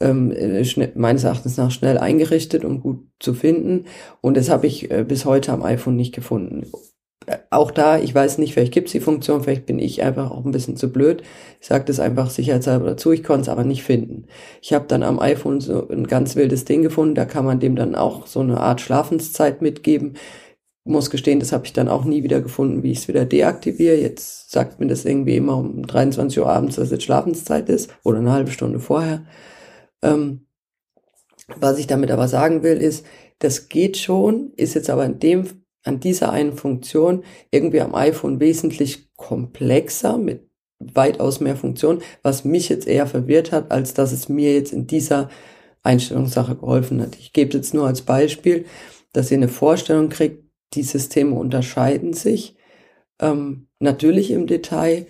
ähm, 0.00 0.30
äh, 0.32 0.64
meines 0.94 1.24
Erachtens 1.24 1.56
nach 1.56 1.70
schnell 1.70 1.98
eingerichtet 1.98 2.64
und 2.64 2.80
gut 2.80 3.06
zu 3.18 3.34
finden. 3.34 3.86
Und 4.20 4.36
das 4.36 4.48
habe 4.48 4.66
ich 4.66 4.90
äh, 4.90 5.04
bis 5.04 5.24
heute 5.24 5.52
am 5.52 5.62
iPhone 5.62 5.96
nicht 5.96 6.14
gefunden. 6.14 6.66
Äh, 7.26 7.38
auch 7.50 7.70
da, 7.70 7.98
ich 7.98 8.14
weiß 8.14 8.38
nicht, 8.38 8.54
vielleicht 8.54 8.72
gibt's 8.72 8.92
die 8.92 9.00
Funktion, 9.00 9.42
vielleicht 9.42 9.66
bin 9.66 9.78
ich 9.78 10.02
einfach 10.02 10.30
auch 10.30 10.44
ein 10.44 10.52
bisschen 10.52 10.76
zu 10.76 10.92
blöd. 10.92 11.22
Ich 11.60 11.66
sage 11.66 11.84
das 11.84 12.00
einfach 12.00 12.30
sicherheitshalber 12.30 12.86
dazu, 12.86 13.12
ich 13.12 13.24
konnte 13.24 13.42
es 13.42 13.48
aber 13.48 13.64
nicht 13.64 13.82
finden. 13.82 14.26
Ich 14.62 14.72
habe 14.72 14.86
dann 14.88 15.02
am 15.02 15.18
iPhone 15.18 15.60
so 15.60 15.88
ein 15.88 16.06
ganz 16.06 16.36
wildes 16.36 16.64
Ding 16.64 16.82
gefunden, 16.82 17.14
da 17.14 17.24
kann 17.24 17.44
man 17.44 17.60
dem 17.60 17.76
dann 17.76 17.94
auch 17.94 18.26
so 18.26 18.40
eine 18.40 18.60
Art 18.60 18.80
Schlafenszeit 18.80 19.62
mitgeben. 19.62 20.14
Muss 20.84 21.10
gestehen, 21.10 21.38
das 21.38 21.52
habe 21.52 21.66
ich 21.66 21.74
dann 21.74 21.88
auch 21.88 22.06
nie 22.06 22.22
wieder 22.22 22.40
gefunden, 22.40 22.82
wie 22.82 22.92
ich 22.92 23.00
es 23.00 23.08
wieder 23.08 23.26
deaktiviere. 23.26 23.96
Jetzt 23.96 24.50
sagt 24.50 24.80
mir 24.80 24.86
das 24.86 25.04
irgendwie 25.04 25.36
immer 25.36 25.58
um 25.58 25.86
23 25.86 26.38
Uhr 26.40 26.48
abends, 26.48 26.76
dass 26.76 26.90
jetzt 26.90 27.04
Schlafenszeit 27.04 27.68
ist 27.68 27.90
oder 28.04 28.18
eine 28.18 28.32
halbe 28.32 28.50
Stunde 28.50 28.80
vorher. 28.80 29.24
Ähm, 30.02 30.46
was 31.56 31.78
ich 31.78 31.86
damit 31.86 32.10
aber 32.10 32.28
sagen 32.28 32.62
will, 32.62 32.76
ist, 32.76 33.06
das 33.38 33.68
geht 33.68 33.96
schon, 33.96 34.52
ist 34.56 34.74
jetzt 34.74 34.90
aber 34.90 35.04
in 35.04 35.18
dem, 35.18 35.64
an 35.84 36.00
dieser 36.00 36.30
einen 36.32 36.52
Funktion 36.52 37.24
irgendwie 37.50 37.80
am 37.80 37.94
iPhone 37.94 38.40
wesentlich 38.40 39.08
komplexer 39.16 40.18
mit 40.18 40.48
weitaus 40.78 41.40
mehr 41.40 41.56
Funktionen, 41.56 42.02
was 42.22 42.44
mich 42.44 42.68
jetzt 42.68 42.86
eher 42.86 43.06
verwirrt 43.06 43.52
hat, 43.52 43.70
als 43.70 43.94
dass 43.94 44.12
es 44.12 44.28
mir 44.28 44.54
jetzt 44.54 44.72
in 44.72 44.86
dieser 44.86 45.28
Einstellungssache 45.82 46.56
geholfen 46.56 47.00
hat. 47.00 47.16
Ich 47.16 47.32
gebe 47.32 47.56
jetzt 47.56 47.74
nur 47.74 47.86
als 47.86 48.02
Beispiel, 48.02 48.66
dass 49.12 49.30
ihr 49.30 49.38
eine 49.38 49.48
Vorstellung 49.48 50.08
kriegt, 50.08 50.44
die 50.74 50.82
Systeme 50.82 51.34
unterscheiden 51.34 52.12
sich, 52.12 52.56
ähm, 53.20 53.68
natürlich 53.78 54.30
im 54.30 54.46
Detail, 54.46 55.06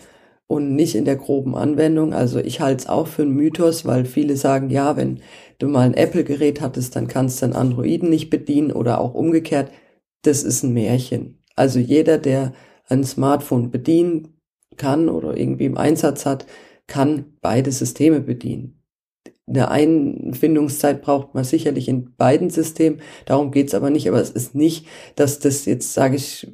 und 0.49 0.75
nicht 0.75 0.97
in 0.97 1.05
der 1.05 1.17
groben 1.17 1.55
Anwendung. 1.55 2.12
Also 2.12 2.40
ich 2.40 2.61
halte 2.61 2.83
es 2.83 2.88
auch 2.88 3.07
für 3.07 3.23
einen 3.23 3.35
Mythos, 3.35 3.85
weil 3.85 4.05
viele 4.05 4.37
sagen, 4.37 4.71
ja, 4.71 4.97
wenn 4.97 5.21
du 5.59 5.69
mal 5.69 5.83
ein 5.83 5.95
Apple-Gerät 5.95 6.61
hattest, 6.61 6.97
dann 6.97 7.07
kannst 7.07 7.40
du 7.40 7.47
einen 7.47 7.55
Androiden 7.55 8.11
nicht 8.11 8.31
bedienen 8.31 8.73
oder 8.73 9.00
auch 9.00 9.14
umgekehrt. 9.14 9.71
Das 10.23 10.43
ist 10.43 10.64
ein 10.64 10.73
Märchen. 10.73 11.43
Also 11.55 11.78
jeder, 11.78 12.19
der 12.19 12.55
ein 12.88 13.05
Smartphone 13.05 13.71
bedienen 13.71 14.40
kann 14.76 15.09
oder 15.09 15.37
irgendwie 15.37 15.67
im 15.67 15.76
Einsatz 15.76 16.26
hat, 16.26 16.47
kann 16.87 17.37
beide 17.43 17.71
Systeme 17.71 18.21
bedienen 18.21 18.77
eine 19.47 19.70
Einfindungszeit 19.70 21.02
braucht 21.02 21.35
man 21.35 21.44
sicherlich 21.44 21.88
in 21.88 22.14
beiden 22.16 22.50
Systemen. 22.50 23.00
Darum 23.25 23.50
geht's 23.50 23.75
aber 23.75 23.90
nicht. 23.90 24.08
Aber 24.08 24.20
es 24.20 24.30
ist 24.30 24.54
nicht, 24.54 24.87
dass 25.16 25.38
das 25.38 25.64
jetzt, 25.64 25.94
sage 25.94 26.16
ich, 26.16 26.47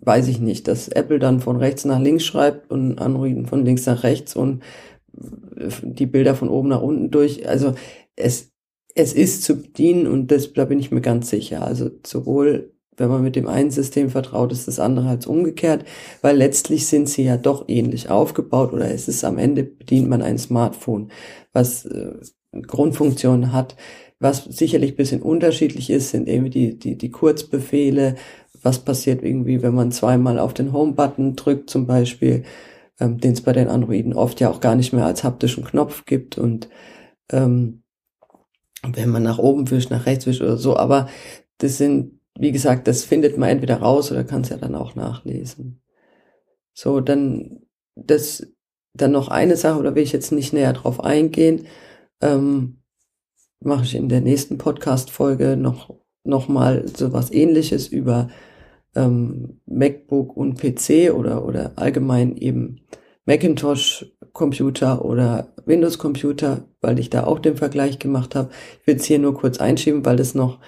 weiß 0.00 0.28
ich 0.28 0.40
nicht, 0.40 0.68
dass 0.68 0.88
Apple 0.88 1.18
dann 1.18 1.40
von 1.40 1.56
rechts 1.56 1.84
nach 1.84 2.00
links 2.00 2.24
schreibt 2.24 2.70
und 2.70 2.98
Android 2.98 3.48
von 3.48 3.64
links 3.64 3.86
nach 3.86 4.02
rechts 4.02 4.34
und 4.34 4.62
die 5.82 6.06
Bilder 6.06 6.34
von 6.34 6.48
oben 6.48 6.68
nach 6.68 6.82
unten 6.82 7.10
durch. 7.10 7.48
Also 7.48 7.74
es, 8.16 8.52
es 8.94 9.12
ist 9.12 9.42
zu 9.42 9.62
bedienen 9.62 10.06
und 10.06 10.30
das, 10.30 10.52
da 10.52 10.64
bin 10.64 10.80
ich 10.80 10.90
mir 10.90 11.00
ganz 11.00 11.30
sicher. 11.30 11.64
Also 11.64 11.90
sowohl 12.06 12.72
wenn 13.00 13.08
man 13.08 13.22
mit 13.22 13.34
dem 13.34 13.48
einen 13.48 13.70
System 13.70 14.10
vertraut, 14.10 14.52
ist 14.52 14.68
das 14.68 14.78
andere 14.78 15.08
als 15.08 15.26
umgekehrt, 15.26 15.84
weil 16.20 16.36
letztlich 16.36 16.86
sind 16.86 17.08
sie 17.08 17.24
ja 17.24 17.36
doch 17.36 17.64
ähnlich 17.66 18.10
aufgebaut 18.10 18.72
oder 18.72 18.90
es 18.90 19.08
ist 19.08 19.24
am 19.24 19.38
Ende 19.38 19.64
bedient 19.64 20.08
man 20.08 20.22
ein 20.22 20.38
Smartphone, 20.38 21.10
was 21.52 21.86
äh, 21.86 22.12
Grundfunktionen 22.52 23.52
hat. 23.52 23.76
Was 24.18 24.44
sicherlich 24.44 24.96
bisschen 24.96 25.22
unterschiedlich 25.22 25.88
ist, 25.88 26.10
sind 26.10 26.28
irgendwie 26.28 26.50
die, 26.50 26.78
die, 26.78 26.98
die 26.98 27.10
Kurzbefehle. 27.10 28.16
Was 28.62 28.80
passiert 28.80 29.22
irgendwie, 29.22 29.62
wenn 29.62 29.74
man 29.74 29.92
zweimal 29.92 30.38
auf 30.38 30.52
den 30.52 30.74
Home-Button 30.74 31.36
drückt 31.36 31.70
zum 31.70 31.86
Beispiel, 31.86 32.42
ähm, 33.00 33.18
den 33.18 33.32
es 33.32 33.40
bei 33.40 33.52
den 33.52 33.68
Androiden 33.68 34.12
oft 34.12 34.40
ja 34.40 34.50
auch 34.50 34.60
gar 34.60 34.74
nicht 34.74 34.92
mehr 34.92 35.06
als 35.06 35.24
haptischen 35.24 35.64
Knopf 35.64 36.04
gibt 36.04 36.36
und 36.36 36.68
ähm, 37.32 37.82
wenn 38.86 39.08
man 39.08 39.22
nach 39.22 39.38
oben 39.38 39.70
wischt, 39.70 39.90
nach 39.90 40.04
rechts 40.06 40.26
wischt 40.26 40.42
oder 40.42 40.58
so. 40.58 40.76
Aber 40.76 41.08
das 41.58 41.78
sind, 41.78 42.19
wie 42.38 42.52
gesagt, 42.52 42.86
das 42.88 43.04
findet 43.04 43.38
man 43.38 43.48
entweder 43.48 43.76
raus 43.76 44.10
oder 44.10 44.24
kann 44.24 44.42
es 44.42 44.48
ja 44.50 44.56
dann 44.56 44.74
auch 44.74 44.94
nachlesen. 44.94 45.82
So, 46.72 47.00
dann 47.00 47.60
das 47.96 48.46
dann 48.94 49.12
noch 49.12 49.28
eine 49.28 49.56
Sache, 49.56 49.78
oder 49.78 49.94
will 49.94 50.02
ich 50.02 50.12
jetzt 50.12 50.32
nicht 50.32 50.52
näher 50.52 50.72
drauf 50.72 51.02
eingehen, 51.02 51.66
ähm, 52.20 52.82
mache 53.60 53.84
ich 53.84 53.94
in 53.94 54.08
der 54.08 54.20
nächsten 54.20 54.58
Podcast-Folge 54.58 55.56
noch, 55.56 55.94
noch 56.24 56.48
mal 56.48 56.86
so 56.88 57.12
was 57.12 57.30
ähnliches 57.30 57.88
über 57.88 58.28
ähm, 58.94 59.60
MacBook 59.66 60.36
und 60.36 60.60
PC 60.60 61.12
oder, 61.14 61.44
oder 61.44 61.72
allgemein 61.76 62.36
eben 62.36 62.80
Macintosh-Computer 63.26 65.04
oder 65.04 65.54
Windows-Computer, 65.66 66.64
weil 66.80 66.98
ich 66.98 67.10
da 67.10 67.24
auch 67.24 67.38
den 67.38 67.56
Vergleich 67.56 67.98
gemacht 67.98 68.34
habe. 68.34 68.50
Ich 68.80 68.86
will 68.86 68.96
es 68.96 69.04
hier 69.04 69.18
nur 69.18 69.34
kurz 69.34 69.58
einschieben, 69.58 70.04
weil 70.04 70.16
das 70.16 70.34
noch 70.34 70.58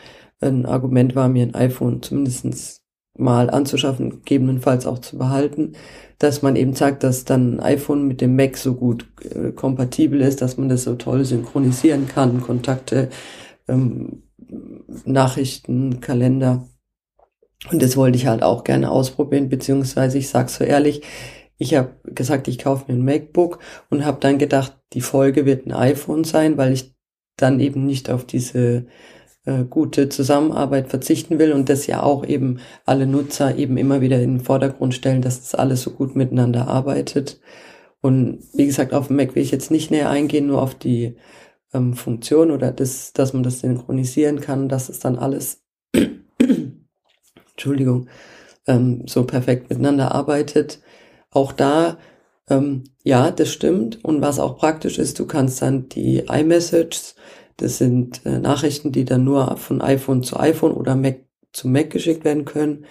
ein 0.43 0.67
Argument 0.67 1.15
war, 1.15 1.29
mir 1.29 1.47
ein 1.47 1.55
iPhone 1.55 2.03
zumindestens 2.03 2.83
mal 3.17 3.51
anzuschaffen, 3.51 4.11
gegebenenfalls 4.11 4.87
auch 4.87 4.99
zu 4.99 5.19
behalten 5.19 5.75
dass 6.23 6.41
man 6.41 6.55
eben 6.55 6.75
sagt, 6.75 7.03
dass 7.03 7.25
dann 7.25 7.55
ein 7.55 7.61
iPhone 7.61 8.07
mit 8.07 8.21
dem 8.21 8.37
Mac 8.37 8.57
so 8.57 8.75
gut 8.75 9.07
äh, 9.35 9.51
kompatibel 9.51 10.21
ist, 10.21 10.41
dass 10.41 10.57
man 10.57 10.69
das 10.69 10.85
so 10.85 10.95
toll 10.95 11.25
synchronisieren 11.25 12.07
kann, 12.07 12.41
Kontakte, 12.41 13.09
ähm, 13.67 14.23
Nachrichten, 15.05 16.01
Kalender. 16.01 16.69
Und 17.73 17.83
das 17.83 17.97
wollte 17.97 18.17
ich 18.17 18.29
halt 18.29 18.45
auch 18.45 18.63
gerne 18.63 18.91
ausprobieren, 18.93 19.49
beziehungsweise 19.49 20.19
ich 20.19 20.29
sag's 20.29 20.55
so 20.55 20.65
ehrlich, 20.65 21.03
ich 21.59 21.75
habe 21.75 21.97
gesagt, 22.05 22.47
ich 22.47 22.59
kaufe 22.59 22.91
mir 22.91 22.99
ein 22.99 23.05
MacBook 23.05 23.59
und 23.91 24.05
habe 24.05 24.19
dann 24.21 24.39
gedacht, 24.39 24.79
die 24.93 25.01
Folge 25.01 25.45
wird 25.45 25.67
ein 25.67 25.73
iPhone 25.73 26.23
sein, 26.23 26.57
weil 26.57 26.73
ich 26.73 26.95
dann 27.37 27.59
eben 27.59 27.85
nicht 27.85 28.11
auf 28.11 28.25
diese 28.25 28.87
äh, 29.45 29.65
gute 29.65 30.09
Zusammenarbeit 30.09 30.89
verzichten 30.89 31.39
will 31.39 31.53
und 31.53 31.69
das 31.69 31.87
ja 31.87 32.03
auch 32.03 32.25
eben 32.27 32.61
alle 32.85 33.07
Nutzer 33.07 33.57
eben 33.57 33.77
immer 33.77 34.01
wieder 34.01 34.21
in 34.21 34.39
den 34.39 34.45
Vordergrund 34.45 34.95
stellen, 34.95 35.23
dass 35.23 35.41
das 35.41 35.55
alles 35.55 35.83
so 35.83 35.91
gut 35.91 36.17
miteinander 36.17 36.69
arbeitet. 36.69 37.41
Und 38.01 38.41
wie 38.55 38.67
gesagt, 38.67 38.95
auf 38.95 39.09
dem 39.09 39.17
Mac 39.17 39.35
will 39.35 39.43
ich 39.43 39.51
jetzt 39.53 39.71
nicht 39.71 39.91
näher 39.91 40.11
eingehen, 40.11 40.47
nur 40.47 40.63
auf 40.63 40.75
die 40.75 41.17
ähm, 41.73 41.95
Funktion 41.95 42.51
oder 42.51 42.73
das, 42.73 43.13
dass 43.13 43.33
man 43.33 43.43
das 43.43 43.61
synchronisieren 43.61 44.41
kann, 44.41 44.69
dass 44.69 44.89
es 44.89 44.99
dann 44.99 45.19
alles, 45.19 45.63
Entschuldigung, 47.53 48.09
ähm, 48.67 49.05
so 49.07 49.25
perfekt 49.25 49.71
miteinander 49.71 50.15
arbeitet. 50.15 50.81
Auch 51.31 51.53
da 51.53 51.99
Ähm, 52.49 52.85
ja, 53.05 53.31
das 53.31 53.53
stimmt. 53.53 54.05
Und 54.05 54.21
was 54.21 54.39
auch 54.41 54.59
praktisch 54.59 54.99
ist, 54.99 55.19
du 55.19 55.27
kannst 55.27 55.63
dann 55.63 55.89
die 55.89 56.19
iMessages, 56.29 57.15
das 57.63 57.79
sind 57.79 58.27
äh, 58.27 58.39
Nachrichten, 58.39 58.93
die 58.93 59.05
dann 59.05 59.25
nur 59.25 59.57
von 59.57 59.81
iPhone 59.81 60.23
zu 60.23 60.39
iPhone 60.39 60.73
oder 60.73 60.97
Mac 60.97 61.21
zu 61.53 61.69
Mac 61.69 61.91
geschickt 61.91 62.25
werden 62.25 62.45
können, 62.45 62.87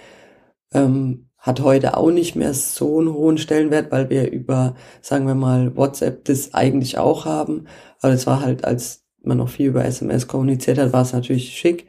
ähm, 0.73 1.29
hat 1.37 1.61
heute 1.61 1.97
auch 1.97 2.11
nicht 2.11 2.35
mehr 2.35 2.53
so 2.53 2.99
einen 2.99 3.13
hohen 3.13 3.37
Stellenwert, 3.37 3.91
weil 3.91 4.09
wir 4.09 4.31
über, 4.31 4.75
sagen 5.01 5.25
wir 5.27 5.35
mal, 5.35 5.75
WhatsApp 5.75 6.23
das 6.25 6.53
eigentlich 6.53 6.97
auch 6.99 7.25
haben. 7.25 7.65
Aber 7.99 8.13
es 8.13 8.27
war 8.27 8.41
halt, 8.41 8.63
als 8.63 9.03
man 9.23 9.39
noch 9.39 9.49
viel 9.49 9.67
über 9.67 9.83
SMS 9.83 10.27
kommuniziert 10.27 10.77
hat, 10.77 10.93
war 10.93 11.01
es 11.01 11.13
natürlich 11.13 11.49
schick. 11.49 11.87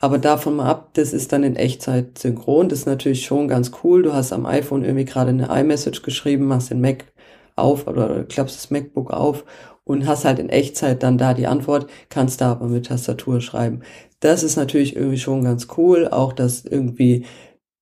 Aber 0.00 0.18
davon 0.18 0.56
mal 0.56 0.70
ab, 0.70 0.90
das 0.94 1.12
ist 1.12 1.32
dann 1.32 1.44
in 1.44 1.56
Echtzeit 1.56 2.18
synchron. 2.18 2.68
Das 2.68 2.80
ist 2.80 2.86
natürlich 2.86 3.24
schon 3.24 3.48
ganz 3.48 3.72
cool. 3.84 4.02
Du 4.02 4.12
hast 4.12 4.32
am 4.32 4.46
iPhone 4.46 4.84
irgendwie 4.84 5.04
gerade 5.04 5.30
eine 5.30 5.48
iMessage 5.60 6.02
geschrieben, 6.02 6.46
machst 6.46 6.70
den 6.70 6.80
Mac 6.80 7.04
auf 7.56 7.86
oder 7.86 8.24
klappst 8.24 8.56
das 8.56 8.70
MacBook 8.70 9.12
auf 9.12 9.44
und 9.88 10.06
hast 10.06 10.26
halt 10.26 10.38
in 10.38 10.50
Echtzeit 10.50 11.02
dann 11.02 11.16
da 11.16 11.32
die 11.32 11.46
Antwort, 11.46 11.88
kannst 12.10 12.42
da 12.42 12.52
aber 12.52 12.66
mit 12.66 12.86
Tastatur 12.86 13.40
schreiben. 13.40 13.80
Das 14.20 14.42
ist 14.42 14.56
natürlich 14.56 14.94
irgendwie 14.94 15.16
schon 15.18 15.42
ganz 15.42 15.66
cool. 15.78 16.08
Auch 16.08 16.34
dass 16.34 16.66
irgendwie, 16.66 17.24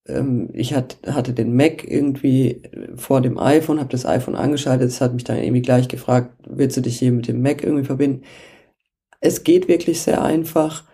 ähm, 0.06 0.48
ich 0.52 0.72
hat, 0.72 0.98
hatte 1.06 1.32
den 1.32 1.56
Mac 1.56 1.84
irgendwie 1.84 2.62
vor 2.94 3.20
dem 3.22 3.38
iPhone, 3.38 3.80
habe 3.80 3.90
das 3.90 4.06
iPhone 4.06 4.36
angeschaltet. 4.36 4.88
Es 4.88 5.00
hat 5.00 5.14
mich 5.14 5.24
dann 5.24 5.38
irgendwie 5.38 5.62
gleich 5.62 5.88
gefragt, 5.88 6.32
willst 6.48 6.76
du 6.76 6.80
dich 6.80 6.96
hier 6.98 7.10
mit 7.10 7.26
dem 7.26 7.42
Mac 7.42 7.64
irgendwie 7.64 7.84
verbinden? 7.84 8.22
Es 9.20 9.42
geht 9.44 9.66
wirklich 9.66 10.00
sehr 10.00 10.22
einfach 10.22 10.84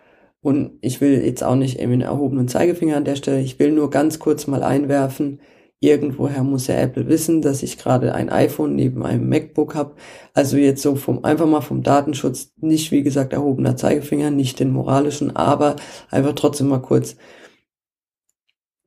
und 0.41 0.79
ich 0.81 1.03
will 1.03 1.23
jetzt 1.23 1.45
auch 1.45 1.57
nicht 1.57 1.77
irgendwie 1.79 2.05
einen 2.05 2.11
erhobenen 2.11 2.49
Zeigefinger 2.49 2.97
an 2.97 3.05
der 3.05 3.17
Stelle. 3.17 3.41
Ich 3.43 3.59
will 3.59 3.73
nur 3.73 3.91
ganz 3.91 4.19
kurz 4.19 4.47
mal 4.47 4.63
einwerfen. 4.63 5.41
Irgendwoher 5.83 6.45
muss 6.45 6.69
ja 6.69 6.77
Apple 6.77 7.09
wissen, 7.09 7.43
dass 7.43 7.65
ich 7.65 7.77
gerade 7.77 8.15
ein 8.15 8.31
iPhone 8.31 8.77
neben 8.77 9.05
einem 9.05 9.29
MacBook 9.29 9.75
habe. 9.75 9.97
Also 10.33 10.57
jetzt 10.57 10.81
so 10.81 10.95
vom, 10.95 11.25
einfach 11.25 11.47
mal 11.47 11.61
vom 11.61 11.83
Datenschutz, 11.83 12.53
nicht 12.61 12.93
wie 12.93 13.03
gesagt 13.03 13.33
erhobener 13.33 13.77
Zeigefinger, 13.77 14.31
nicht 14.31 14.61
den 14.61 14.71
moralischen, 14.71 15.35
aber 15.35 15.75
einfach 16.09 16.35
trotzdem 16.35 16.69
mal 16.69 16.79
kurz. 16.79 17.17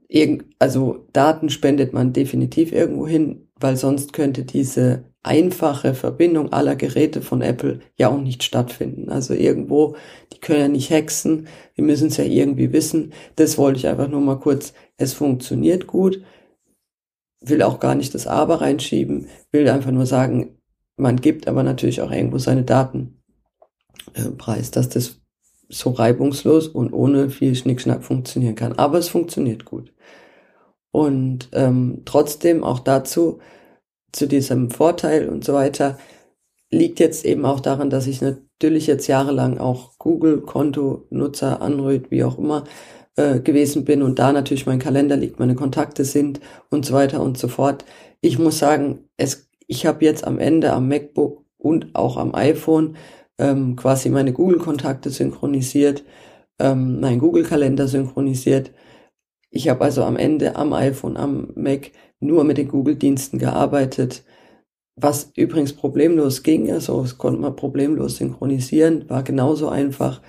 Irgend, 0.08 0.46
also 0.58 1.06
Daten 1.12 1.50
spendet 1.50 1.92
man 1.92 2.14
definitiv 2.14 2.72
irgendwo 2.72 3.06
hin, 3.06 3.50
weil 3.60 3.76
sonst 3.76 4.14
könnte 4.14 4.46
diese 4.46 5.04
einfache 5.22 5.96
Verbindung 5.96 6.54
aller 6.54 6.78
Geräte 6.78 7.22
von 7.22 7.42
Apple 7.42 7.82
ja 7.98 8.08
auch 8.08 8.22
nicht 8.22 8.42
stattfinden. 8.44 9.10
Also 9.10 9.34
irgendwo, 9.34 9.98
die 10.32 10.40
können 10.40 10.60
ja 10.62 10.68
nicht 10.70 10.92
hexen, 10.92 11.48
wir 11.74 11.84
müssen 11.84 12.08
es 12.08 12.16
ja 12.16 12.24
irgendwie 12.24 12.72
wissen. 12.72 13.12
Das 13.36 13.58
wollte 13.58 13.80
ich 13.80 13.88
einfach 13.88 14.08
nur 14.08 14.22
mal 14.22 14.40
kurz. 14.40 14.74
Es 14.96 15.12
funktioniert 15.14 15.88
gut, 15.88 16.22
will 17.50 17.62
auch 17.62 17.80
gar 17.80 17.96
nicht 17.96 18.14
das 18.14 18.28
Aber 18.28 18.62
reinschieben, 18.62 19.28
will 19.52 19.68
einfach 19.70 19.92
nur 19.92 20.06
sagen, 20.06 20.58
man 20.98 21.18
gibt 21.18 21.48
aber 21.48 21.64
natürlich 21.64 22.02
auch 22.02 22.12
irgendwo 22.12 22.38
seine 22.38 22.64
Daten 22.64 23.22
äh, 24.14 24.30
preis, 24.30 24.72
dass 24.72 24.90
das 24.90 25.22
so 25.68 25.92
reibungslos 25.92 26.68
und 26.68 26.94
ohne 26.94 27.30
viel 27.30 27.56
Schnickschnack 27.56 28.04
funktionieren 28.04 28.56
kann. 28.56 28.74
Aber 28.74 28.98
es 28.98 29.10
funktioniert 29.10 29.66
gut. 29.66 29.92
Und 30.92 31.50
ähm, 31.52 32.04
trotzdem 32.06 32.64
auch 32.64 32.80
dazu, 32.80 33.40
zu 34.12 34.28
diesem 34.28 34.70
Vorteil 34.70 35.28
und 35.28 35.44
so 35.44 35.54
weiter, 35.54 35.98
liegt 36.72 37.00
jetzt 37.00 37.26
eben 37.26 37.46
auch 37.46 37.60
daran, 37.60 37.90
dass 37.90 38.08
ich 38.08 38.22
natürlich 38.22 38.88
jetzt 38.88 39.08
jahrelang 39.08 39.58
auch 39.58 39.98
Google-Konto, 39.98 41.08
Nutzer, 41.10 41.62
Android, 41.62 42.12
wie 42.12 42.24
auch 42.24 42.38
immer, 42.38 42.64
äh, 43.16 43.40
gewesen 43.40 43.86
bin 43.86 44.02
und 44.02 44.20
da 44.20 44.32
natürlich 44.32 44.66
mein 44.66 44.80
Kalender 44.80 45.16
liegt, 45.18 45.40
meine 45.40 45.56
Kontakte 45.56 46.04
sind 46.06 46.40
und 46.70 46.86
so 46.86 46.94
weiter 46.94 47.22
und 47.22 47.38
so 47.38 47.48
fort. 47.48 47.86
Ich 48.22 48.40
muss 48.40 48.60
sagen, 48.60 49.08
es, 49.18 49.50
ich 49.68 49.86
habe 49.86 50.04
jetzt 50.06 50.26
am 50.26 50.40
Ende 50.40 50.74
am 50.74 50.88
MacBook 50.88 51.44
und 51.58 51.96
auch 51.96 52.18
am 52.18 52.36
iPhone 52.36 52.98
ähm, 53.38 53.76
quasi 53.76 54.10
meine 54.10 54.34
Google-Kontakte 54.34 55.10
synchronisiert, 55.10 56.04
ähm, 56.60 57.00
mein 57.00 57.20
Google-Kalender 57.20 57.88
synchronisiert. 57.88 58.72
Ich 59.50 59.70
habe 59.70 59.84
also 59.86 60.04
am 60.04 60.18
Ende 60.18 60.56
am 60.56 60.74
iPhone, 60.74 61.18
am 61.18 61.52
Mac 61.56 61.92
nur 62.20 62.44
mit 62.44 62.58
den 62.58 62.68
Google-Diensten 62.68 63.40
gearbeitet, 63.40 64.24
was 64.96 65.32
übrigens 65.36 65.74
problemlos 65.74 66.44
ging. 66.44 66.72
Also 66.72 67.02
es 67.02 67.18
konnte 67.18 67.42
man 67.42 67.56
problemlos 67.56 68.18
synchronisieren, 68.18 69.10
war 69.10 69.24
genauso 69.24 69.70
einfach. 69.70 70.22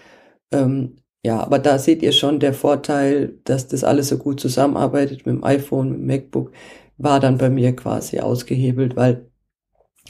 Ähm, 0.53 0.96
ja, 1.24 1.40
aber 1.40 1.59
da 1.59 1.79
seht 1.79 2.02
ihr 2.02 2.12
schon 2.12 2.40
der 2.40 2.55
Vorteil, 2.55 3.38
dass 3.44 3.66
das 3.66 3.85
alles 3.85 4.09
so 4.09 4.18
gut 4.18 4.40
zusammenarbeitet 4.40 5.26
mit 5.26 5.37
dem 5.37 5.44
iPhone, 5.44 5.90
mit 5.90 5.98
dem 5.98 6.07
MacBook, 6.07 6.52
war 6.98 7.20
dann 7.20 7.38
bei 7.38 7.50
mir 7.50 7.74
quasi 7.74 8.20
ausgehebelt, 8.20 8.96
weil 8.96 9.31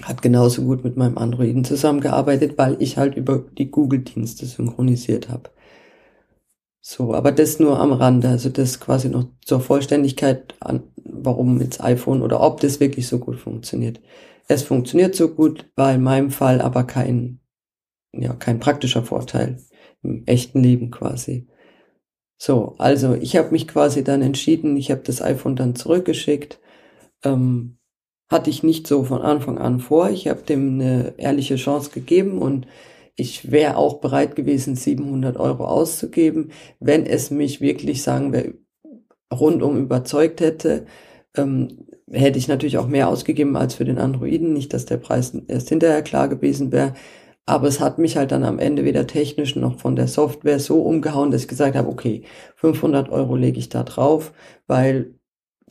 hat 0.02 0.20
genauso 0.20 0.62
gut 0.62 0.84
mit 0.84 0.96
meinem 0.96 1.16
Androiden 1.16 1.64
zusammengearbeitet, 1.64 2.58
weil 2.58 2.76
ich 2.80 2.98
halt 2.98 3.16
über 3.16 3.38
die 3.56 3.70
Google-Dienste 3.70 4.44
synchronisiert 4.44 5.30
habe. 5.30 5.50
So, 6.82 7.14
aber 7.14 7.32
das 7.32 7.58
nur 7.58 7.80
am 7.80 7.92
Rande, 7.92 8.28
also 8.28 8.48
das 8.50 8.78
quasi 8.78 9.08
noch 9.08 9.26
zur 9.44 9.60
Vollständigkeit 9.60 10.54
an, 10.60 10.82
warum 11.02 11.60
jetzt 11.60 11.82
iPhone 11.82 12.22
oder 12.22 12.40
ob 12.40 12.60
das 12.60 12.78
wirklich 12.78 13.08
so 13.08 13.18
gut 13.18 13.40
funktioniert. 13.40 14.00
Es 14.48 14.62
funktioniert 14.62 15.14
so 15.14 15.30
gut, 15.30 15.68
war 15.76 15.94
in 15.94 16.02
meinem 16.02 16.30
Fall 16.30 16.60
aber 16.60 16.84
kein, 16.84 17.40
ja, 18.12 18.34
kein 18.34 18.60
praktischer 18.60 19.02
Vorteil 19.02 19.58
im 20.02 20.24
echten 20.26 20.62
Leben 20.62 20.90
quasi. 20.90 21.48
So, 22.38 22.74
also 22.78 23.14
ich 23.14 23.36
habe 23.36 23.50
mich 23.50 23.66
quasi 23.66 24.04
dann 24.04 24.22
entschieden, 24.22 24.76
ich 24.76 24.90
habe 24.90 25.02
das 25.02 25.22
iPhone 25.22 25.56
dann 25.56 25.74
zurückgeschickt. 25.74 26.60
Ähm, 27.24 27.78
hatte 28.28 28.50
ich 28.50 28.62
nicht 28.62 28.86
so 28.86 29.04
von 29.04 29.22
Anfang 29.22 29.58
an 29.58 29.80
vor. 29.80 30.10
Ich 30.10 30.28
habe 30.28 30.42
dem 30.42 30.80
eine 30.80 31.14
ehrliche 31.16 31.56
Chance 31.56 31.90
gegeben 31.90 32.38
und 32.38 32.66
ich 33.14 33.50
wäre 33.50 33.76
auch 33.76 34.00
bereit 34.00 34.36
gewesen, 34.36 34.76
700 34.76 35.38
Euro 35.38 35.64
auszugeben, 35.64 36.50
wenn 36.80 37.06
es 37.06 37.30
mich 37.30 37.60
wirklich, 37.60 38.02
sagen 38.02 38.32
wir, 38.32 38.54
rundum 39.32 39.78
überzeugt 39.78 40.40
hätte. 40.40 40.86
Ähm, 41.34 41.86
hätte 42.10 42.38
ich 42.38 42.48
natürlich 42.48 42.78
auch 42.78 42.86
mehr 42.88 43.08
ausgegeben 43.08 43.56
als 43.56 43.74
für 43.74 43.84
den 43.84 43.98
Androiden. 43.98 44.52
Nicht, 44.52 44.72
dass 44.74 44.84
der 44.86 44.98
Preis 44.98 45.34
erst 45.48 45.68
hinterher 45.70 46.02
klar 46.02 46.28
gewesen 46.28 46.72
wäre. 46.72 46.94
Aber 47.46 47.68
es 47.68 47.80
hat 47.80 47.98
mich 47.98 48.16
halt 48.16 48.32
dann 48.32 48.44
am 48.44 48.58
Ende 48.58 48.84
weder 48.84 49.06
technisch 49.06 49.56
noch 49.56 49.78
von 49.78 49.96
der 49.96 50.08
Software 50.08 50.58
so 50.58 50.82
umgehauen, 50.82 51.30
dass 51.30 51.42
ich 51.42 51.48
gesagt 51.48 51.76
habe, 51.76 51.88
okay, 51.88 52.22
500 52.56 53.08
Euro 53.10 53.36
lege 53.36 53.58
ich 53.58 53.68
da 53.68 53.84
drauf, 53.84 54.32
weil 54.66 55.14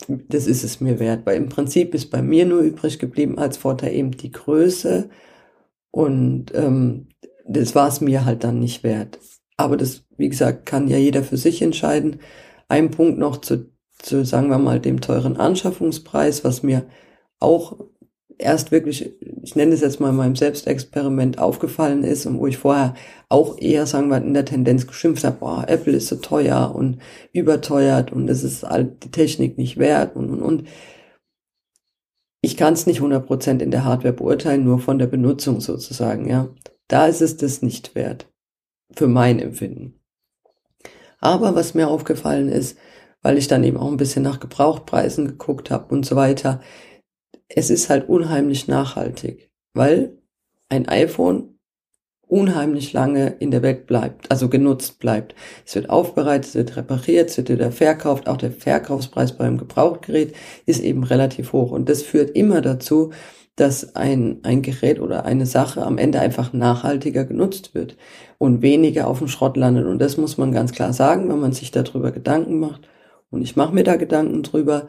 das 0.08 0.46
ist 0.46 0.64
es 0.64 0.80
mir 0.80 0.98
wert. 0.98 1.26
Weil 1.26 1.36
im 1.36 1.48
Prinzip 1.48 1.94
ist 1.94 2.10
bei 2.10 2.22
mir 2.22 2.46
nur 2.46 2.60
übrig 2.60 2.98
geblieben 2.98 3.38
als 3.38 3.56
Vorteil 3.58 3.94
eben 3.94 4.12
die 4.12 4.30
Größe 4.32 5.10
und 5.90 6.54
ähm, 6.54 7.08
das 7.46 7.74
war 7.74 7.88
es 7.88 8.00
mir 8.00 8.24
halt 8.24 8.44
dann 8.44 8.60
nicht 8.60 8.82
wert. 8.84 9.18
Aber 9.56 9.76
das, 9.76 10.04
wie 10.18 10.28
gesagt, 10.28 10.66
kann 10.66 10.88
ja 10.88 10.98
jeder 10.98 11.22
für 11.22 11.36
sich 11.36 11.62
entscheiden. 11.62 12.20
Ein 12.68 12.90
Punkt 12.90 13.18
noch 13.18 13.38
zu, 13.38 13.70
zu, 13.98 14.24
sagen 14.24 14.48
wir 14.48 14.58
mal, 14.58 14.80
dem 14.80 15.00
teuren 15.00 15.36
Anschaffungspreis, 15.38 16.44
was 16.44 16.62
mir 16.62 16.86
auch 17.40 17.78
erst 18.38 18.70
wirklich, 18.70 19.14
ich 19.42 19.56
nenne 19.56 19.72
es 19.72 19.80
jetzt 19.80 20.00
mal 20.00 20.12
meinem 20.12 20.36
Selbstexperiment 20.36 21.38
aufgefallen 21.38 22.04
ist 22.04 22.26
und 22.26 22.38
wo 22.38 22.46
ich 22.46 22.58
vorher 22.58 22.94
auch 23.28 23.58
eher, 23.58 23.86
sagen 23.86 24.08
wir, 24.08 24.18
in 24.18 24.34
der 24.34 24.44
Tendenz 24.44 24.86
geschimpft 24.86 25.24
habe, 25.24 25.38
boah, 25.38 25.64
Apple 25.68 25.94
ist 25.94 26.08
so 26.08 26.16
teuer 26.16 26.74
und 26.74 26.98
überteuert 27.32 28.12
und 28.12 28.28
es 28.28 28.44
ist 28.44 28.62
halt 28.62 29.04
die 29.04 29.10
Technik 29.10 29.58
nicht 29.58 29.78
wert 29.78 30.16
und, 30.16 30.30
und, 30.30 30.42
und. 30.42 30.68
Ich 32.42 32.56
kann 32.56 32.74
es 32.74 32.86
nicht 32.86 33.00
100% 33.00 33.60
in 33.60 33.70
der 33.70 33.84
Hardware 33.84 34.14
beurteilen, 34.14 34.64
nur 34.64 34.78
von 34.78 34.98
der 34.98 35.06
Benutzung 35.06 35.60
sozusagen, 35.60 36.28
ja. 36.28 36.48
Da 36.88 37.06
ist 37.06 37.22
es 37.22 37.36
das 37.36 37.62
nicht 37.62 37.94
wert. 37.94 38.30
Für 38.92 39.08
mein 39.08 39.40
Empfinden. 39.40 40.00
Aber 41.18 41.56
was 41.56 41.74
mir 41.74 41.88
aufgefallen 41.88 42.48
ist, 42.48 42.78
weil 43.22 43.38
ich 43.38 43.48
dann 43.48 43.64
eben 43.64 43.78
auch 43.78 43.90
ein 43.90 43.96
bisschen 43.96 44.22
nach 44.22 44.38
Gebrauchpreisen 44.38 45.26
geguckt 45.26 45.72
habe 45.72 45.92
und 45.92 46.06
so 46.06 46.14
weiter, 46.14 46.60
es 47.48 47.70
ist 47.70 47.90
halt 47.90 48.08
unheimlich 48.08 48.68
nachhaltig, 48.68 49.50
weil 49.74 50.18
ein 50.68 50.88
iPhone 50.88 51.56
unheimlich 52.28 52.92
lange 52.92 53.36
in 53.38 53.50
der 53.50 53.62
Welt 53.62 53.86
bleibt, 53.86 54.30
also 54.30 54.48
genutzt 54.48 54.98
bleibt. 54.98 55.34
Es 55.64 55.74
wird 55.76 55.90
aufbereitet, 55.90 56.46
es 56.46 56.54
wird 56.56 56.76
repariert, 56.76 57.30
es 57.30 57.36
wird 57.36 57.50
wieder 57.50 57.70
verkauft. 57.70 58.28
Auch 58.28 58.36
der 58.36 58.50
Verkaufspreis 58.50 59.32
beim 59.32 59.58
Gebrauchtgerät 59.58 60.34
ist 60.66 60.82
eben 60.82 61.04
relativ 61.04 61.52
hoch. 61.52 61.70
Und 61.70 61.88
das 61.88 62.02
führt 62.02 62.30
immer 62.30 62.60
dazu, 62.60 63.12
dass 63.54 63.96
ein, 63.96 64.40
ein 64.42 64.60
Gerät 64.60 65.00
oder 65.00 65.24
eine 65.24 65.46
Sache 65.46 65.82
am 65.82 65.98
Ende 65.98 66.20
einfach 66.20 66.52
nachhaltiger 66.52 67.24
genutzt 67.24 67.74
wird 67.74 67.96
und 68.38 68.60
weniger 68.60 69.06
auf 69.06 69.18
dem 69.18 69.28
Schrott 69.28 69.56
landet. 69.56 69.86
Und 69.86 69.98
das 70.00 70.16
muss 70.16 70.36
man 70.36 70.52
ganz 70.52 70.72
klar 70.72 70.92
sagen, 70.92 71.28
wenn 71.28 71.40
man 71.40 71.52
sich 71.52 71.70
darüber 71.70 72.10
Gedanken 72.10 72.58
macht. 72.58 72.88
Und 73.30 73.42
ich 73.42 73.56
mache 73.56 73.74
mir 73.74 73.84
da 73.84 73.96
Gedanken 73.96 74.42
drüber, 74.42 74.88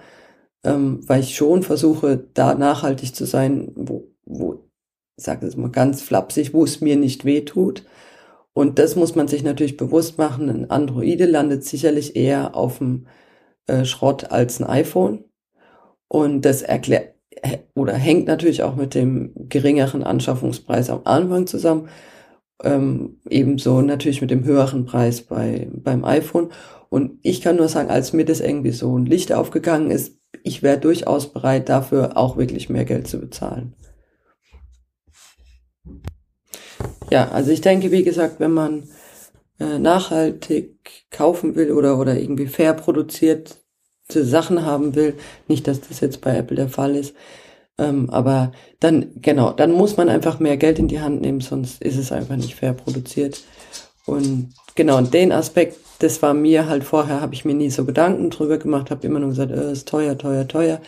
ähm, 0.63 1.02
weil 1.08 1.22
ich 1.22 1.36
schon 1.36 1.63
versuche, 1.63 2.28
da 2.34 2.56
nachhaltig 2.56 3.15
zu 3.15 3.26
sein, 3.26 3.72
wo, 3.76 4.12
wo 4.26 4.67
ich 5.17 5.24
sage 5.26 5.48
es 5.48 5.58
mal 5.58 5.72
ganz 5.72 6.02
flapsig, 6.02 6.54
wo 6.54 6.63
es 6.63 6.80
mir 6.82 6.96
nicht 6.96 7.26
weh 7.26 7.41
tut. 7.41 7.84
Und 8.54 8.80
das 8.80 8.96
muss 8.96 9.15
man 9.15 9.28
sich 9.28 9.43
natürlich 9.43 9.78
bewusst 9.78 10.17
machen. 10.17 10.50
Ein 10.50 10.70
Androide 10.70 11.26
landet 11.26 11.63
sicherlich 11.63 12.15
eher 12.15 12.56
auf 12.56 12.80
dem 12.80 13.08
äh, 13.67 13.86
Schrott 13.86 14.32
als 14.32 14.60
ein 14.60 14.67
iPhone. 14.67 15.26
Und 16.08 16.41
das 16.43 16.62
erklärt, 16.62 17.15
oder 17.76 17.93
hängt 17.93 18.28
natürlich 18.28 18.63
auch 18.63 18.76
mit 18.76 18.96
dem 18.96 19.32
geringeren 19.50 20.04
Anschaffungspreis 20.04 20.89
am 20.89 21.02
Anfang 21.06 21.48
zusammen. 21.48 21.89
Ähm, 22.63 23.20
ebenso 23.30 23.82
natürlich 23.82 24.22
mit 24.22 24.32
dem 24.32 24.43
höheren 24.43 24.86
Preis 24.86 25.22
bei, 25.22 25.70
beim 25.72 26.06
iPhone. 26.06 26.50
Und 26.89 27.20
ich 27.22 27.41
kann 27.41 27.58
nur 27.58 27.67
sagen, 27.67 27.89
als 27.89 28.13
mir 28.13 28.26
das 28.26 28.39
irgendwie 28.39 28.72
so 28.72 28.98
ein 28.98 29.06
Licht 29.06 29.34
aufgegangen 29.34 29.91
ist, 29.91 30.16
ich 30.43 30.63
wäre 30.63 30.79
durchaus 30.79 31.31
bereit, 31.31 31.69
dafür 31.69 32.17
auch 32.17 32.37
wirklich 32.37 32.69
mehr 32.69 32.85
Geld 32.85 33.07
zu 33.07 33.19
bezahlen. 33.19 33.73
Ja, 37.09 37.29
also 37.29 37.51
ich 37.51 37.61
denke, 37.61 37.91
wie 37.91 38.03
gesagt, 38.03 38.39
wenn 38.39 38.51
man 38.51 38.89
äh, 39.59 39.79
nachhaltig 39.79 41.05
kaufen 41.09 41.55
will 41.55 41.71
oder, 41.71 41.97
oder 41.99 42.19
irgendwie 42.19 42.47
fair 42.47 42.73
produzierte 42.73 43.55
Sachen 44.09 44.65
haben 44.65 44.95
will, 44.95 45.15
nicht, 45.47 45.67
dass 45.67 45.81
das 45.81 46.01
jetzt 46.01 46.21
bei 46.21 46.35
Apple 46.35 46.57
der 46.57 46.69
Fall 46.69 46.95
ist, 46.95 47.15
ähm, 47.77 48.09
aber 48.09 48.51
dann, 48.79 49.11
genau, 49.21 49.51
dann 49.51 49.71
muss 49.71 49.97
man 49.97 50.09
einfach 50.09 50.39
mehr 50.39 50.57
Geld 50.57 50.79
in 50.79 50.87
die 50.87 50.99
Hand 50.99 51.21
nehmen, 51.21 51.41
sonst 51.41 51.81
ist 51.81 51.97
es 51.97 52.11
einfach 52.11 52.35
nicht 52.35 52.55
fair 52.55 52.73
produziert. 52.73 53.41
Und 54.08 54.54
genau, 54.74 54.98
und 54.98 55.13
den 55.13 55.32
Aspekt, 55.32 55.78
das 56.00 56.22
war 56.22 56.34
mir 56.34 56.67
halt 56.67 56.84
vorher, 56.84 57.22
habe 57.22 57.36
ich 57.36 57.46
mir 57.46 57.54
nie 57.54 57.70
so 57.70 57.86
Gedanken 57.86 58.30
drüber 58.30 58.58
gemacht, 58.58 58.89
habe 58.89 59.06
immer 59.06 59.20
nur 59.20 59.30
gesagt, 59.30 59.52
äh, 59.52 59.72
ist 59.72 59.88
teuer, 59.88 60.17
teuer, 60.17 60.48
teuer. 60.48 60.82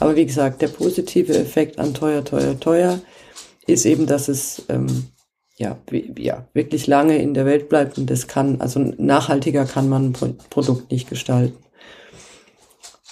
Aber 0.00 0.16
wie 0.16 0.26
gesagt, 0.26 0.60
der 0.60 0.68
positive 0.68 1.32
Effekt 1.32 1.78
an 1.78 1.94
teuer, 1.94 2.24
teuer, 2.24 2.58
teuer 2.58 3.00
ist 3.66 3.86
eben, 3.86 4.06
dass 4.06 4.28
es 4.28 4.64
ähm, 4.68 5.06
ja, 5.56 5.78
ja 6.18 6.46
wirklich 6.52 6.86
lange 6.86 7.16
in 7.18 7.34
der 7.34 7.46
Welt 7.46 7.68
bleibt 7.68 7.98
und 7.98 8.10
das 8.10 8.26
kann, 8.26 8.60
also 8.60 8.80
nachhaltiger 8.80 9.64
kann 9.64 9.88
man 9.88 10.12
ein 10.20 10.36
Produkt 10.50 10.90
nicht 10.90 11.08
gestalten. 11.08 11.56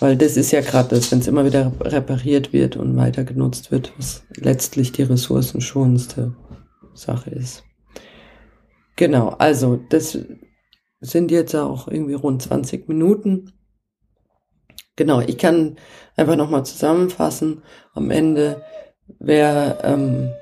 Weil 0.00 0.16
das 0.16 0.36
ist 0.36 0.50
ja 0.50 0.60
gerade 0.60 0.96
das, 0.96 1.12
wenn 1.12 1.20
es 1.20 1.28
immer 1.28 1.44
wieder 1.44 1.72
repariert 1.80 2.52
wird 2.52 2.76
und 2.76 2.96
weiter 2.96 3.22
genutzt 3.22 3.70
wird, 3.70 3.92
was 3.96 4.24
letztlich 4.34 4.90
die 4.90 5.04
ressourcenschonendste 5.04 6.34
Sache 6.94 7.30
ist. 7.30 7.62
Genau, 8.96 9.30
also 9.30 9.76
das 9.76 10.18
sind 11.00 11.30
jetzt 11.30 11.54
auch 11.54 11.88
irgendwie 11.88 12.14
rund 12.14 12.42
20 12.42 12.88
Minuten. 12.88 13.52
Genau, 14.96 15.20
ich 15.20 15.38
kann 15.38 15.76
einfach 16.16 16.36
nochmal 16.36 16.64
zusammenfassen. 16.64 17.62
Am 17.94 18.10
Ende, 18.10 18.62
wer, 19.18 19.78
ähm, 19.82 20.32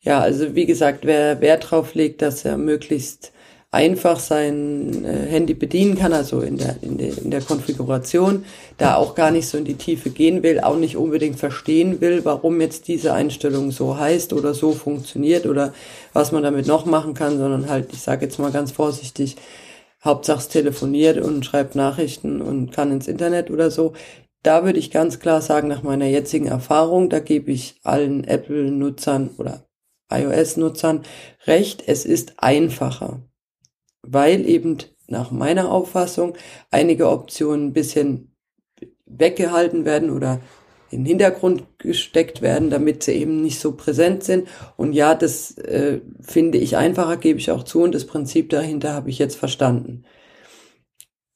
ja, 0.00 0.20
also 0.20 0.54
wie 0.54 0.66
gesagt, 0.66 1.06
wer 1.06 1.40
Wert 1.40 1.70
drauf 1.70 1.94
legt, 1.94 2.22
dass 2.22 2.44
er 2.44 2.58
möglichst 2.58 3.32
einfach 3.70 4.18
sein 4.18 5.04
äh, 5.04 5.26
Handy 5.26 5.52
bedienen 5.52 5.96
kann, 5.96 6.12
also 6.14 6.40
in 6.40 6.56
der, 6.56 6.76
in, 6.80 6.96
der, 6.96 7.18
in 7.18 7.30
der 7.30 7.42
Konfiguration, 7.42 8.44
da 8.78 8.94
auch 8.96 9.14
gar 9.14 9.30
nicht 9.30 9.46
so 9.46 9.58
in 9.58 9.66
die 9.66 9.74
Tiefe 9.74 10.10
gehen 10.10 10.42
will, 10.42 10.60
auch 10.60 10.76
nicht 10.76 10.96
unbedingt 10.96 11.38
verstehen 11.38 12.00
will, 12.00 12.24
warum 12.24 12.60
jetzt 12.62 12.88
diese 12.88 13.12
Einstellung 13.12 13.70
so 13.70 13.98
heißt 13.98 14.32
oder 14.32 14.54
so 14.54 14.72
funktioniert 14.72 15.44
oder 15.46 15.74
was 16.14 16.32
man 16.32 16.42
damit 16.42 16.66
noch 16.66 16.86
machen 16.86 17.12
kann, 17.12 17.36
sondern 17.36 17.68
halt, 17.68 17.92
ich 17.92 18.00
sage 18.00 18.24
jetzt 18.24 18.38
mal 18.38 18.52
ganz 18.52 18.72
vorsichtig, 18.72 19.36
Hauptsache 20.02 20.48
telefoniert 20.48 21.18
und 21.18 21.44
schreibt 21.44 21.74
Nachrichten 21.74 22.40
und 22.40 22.72
kann 22.72 22.92
ins 22.92 23.08
Internet 23.08 23.50
oder 23.50 23.70
so. 23.70 23.92
Da 24.42 24.64
würde 24.64 24.78
ich 24.78 24.92
ganz 24.92 25.18
klar 25.18 25.42
sagen, 25.42 25.68
nach 25.68 25.82
meiner 25.82 26.06
jetzigen 26.06 26.46
Erfahrung, 26.46 27.10
da 27.10 27.18
gebe 27.18 27.50
ich 27.50 27.80
allen 27.82 28.24
Apple-Nutzern 28.24 29.30
oder 29.36 29.64
iOS-Nutzern 30.10 31.02
recht, 31.46 31.82
es 31.86 32.06
ist 32.06 32.34
einfacher 32.38 33.27
weil 34.02 34.48
eben 34.48 34.78
nach 35.06 35.30
meiner 35.30 35.70
Auffassung 35.70 36.36
einige 36.70 37.08
Optionen 37.08 37.68
ein 37.68 37.72
bisschen 37.72 38.34
weggehalten 39.06 39.84
werden 39.84 40.10
oder 40.10 40.40
in 40.90 41.00
den 41.00 41.06
Hintergrund 41.06 41.64
gesteckt 41.78 42.40
werden, 42.40 42.70
damit 42.70 43.02
sie 43.02 43.12
eben 43.12 43.42
nicht 43.42 43.60
so 43.60 43.72
präsent 43.72 44.24
sind. 44.24 44.48
Und 44.76 44.92
ja, 44.92 45.14
das 45.14 45.56
äh, 45.58 46.00
finde 46.20 46.58
ich 46.58 46.76
einfacher, 46.76 47.16
gebe 47.16 47.38
ich 47.38 47.50
auch 47.50 47.62
zu. 47.62 47.82
Und 47.82 47.94
das 47.94 48.06
Prinzip 48.06 48.48
dahinter 48.50 48.94
habe 48.94 49.10
ich 49.10 49.18
jetzt 49.18 49.36
verstanden. 49.36 50.04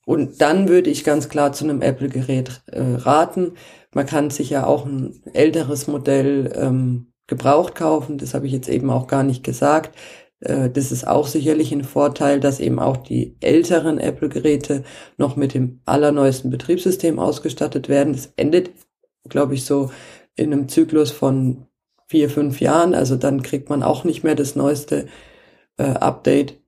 Und 0.04 0.40
dann 0.40 0.68
würde 0.68 0.90
ich 0.90 1.04
ganz 1.04 1.28
klar 1.28 1.52
zu 1.52 1.64
einem 1.64 1.80
Apple-Gerät 1.82 2.62
äh, 2.66 2.80
raten. 2.80 3.52
Man 3.94 4.06
kann 4.06 4.30
sich 4.30 4.50
ja 4.50 4.66
auch 4.66 4.84
ein 4.86 5.22
älteres 5.32 5.86
Modell 5.86 6.52
ähm, 6.56 7.12
gebraucht 7.26 7.74
kaufen. 7.74 8.18
Das 8.18 8.34
habe 8.34 8.46
ich 8.46 8.52
jetzt 8.52 8.68
eben 8.68 8.90
auch 8.90 9.06
gar 9.06 9.22
nicht 9.22 9.44
gesagt. 9.44 9.96
Äh, 10.42 10.70
das 10.70 10.92
ist 10.92 11.06
auch 11.06 11.26
sicherlich 11.26 11.72
ein 11.72 11.84
Vorteil, 11.84 12.40
dass 12.40 12.60
eben 12.60 12.78
auch 12.78 12.96
die 12.96 13.36
älteren 13.40 13.98
Apple-Geräte 13.98 14.84
noch 15.16 15.36
mit 15.36 15.54
dem 15.54 15.80
allerneuesten 15.84 16.50
Betriebssystem 16.50 17.18
ausgestattet 17.18 17.88
werden. 17.88 18.12
Das 18.12 18.32
endet, 18.36 18.70
glaube 19.28 19.54
ich, 19.54 19.64
so 19.64 19.90
in 20.34 20.52
einem 20.52 20.68
Zyklus 20.68 21.10
von 21.10 21.66
vier, 22.08 22.28
fünf 22.28 22.60
Jahren. 22.60 22.94
Also 22.94 23.16
dann 23.16 23.42
kriegt 23.42 23.70
man 23.70 23.82
auch 23.82 24.04
nicht 24.04 24.24
mehr 24.24 24.34
das 24.34 24.56
neueste 24.56 25.06
äh, 25.78 25.84
Update. 25.84 26.60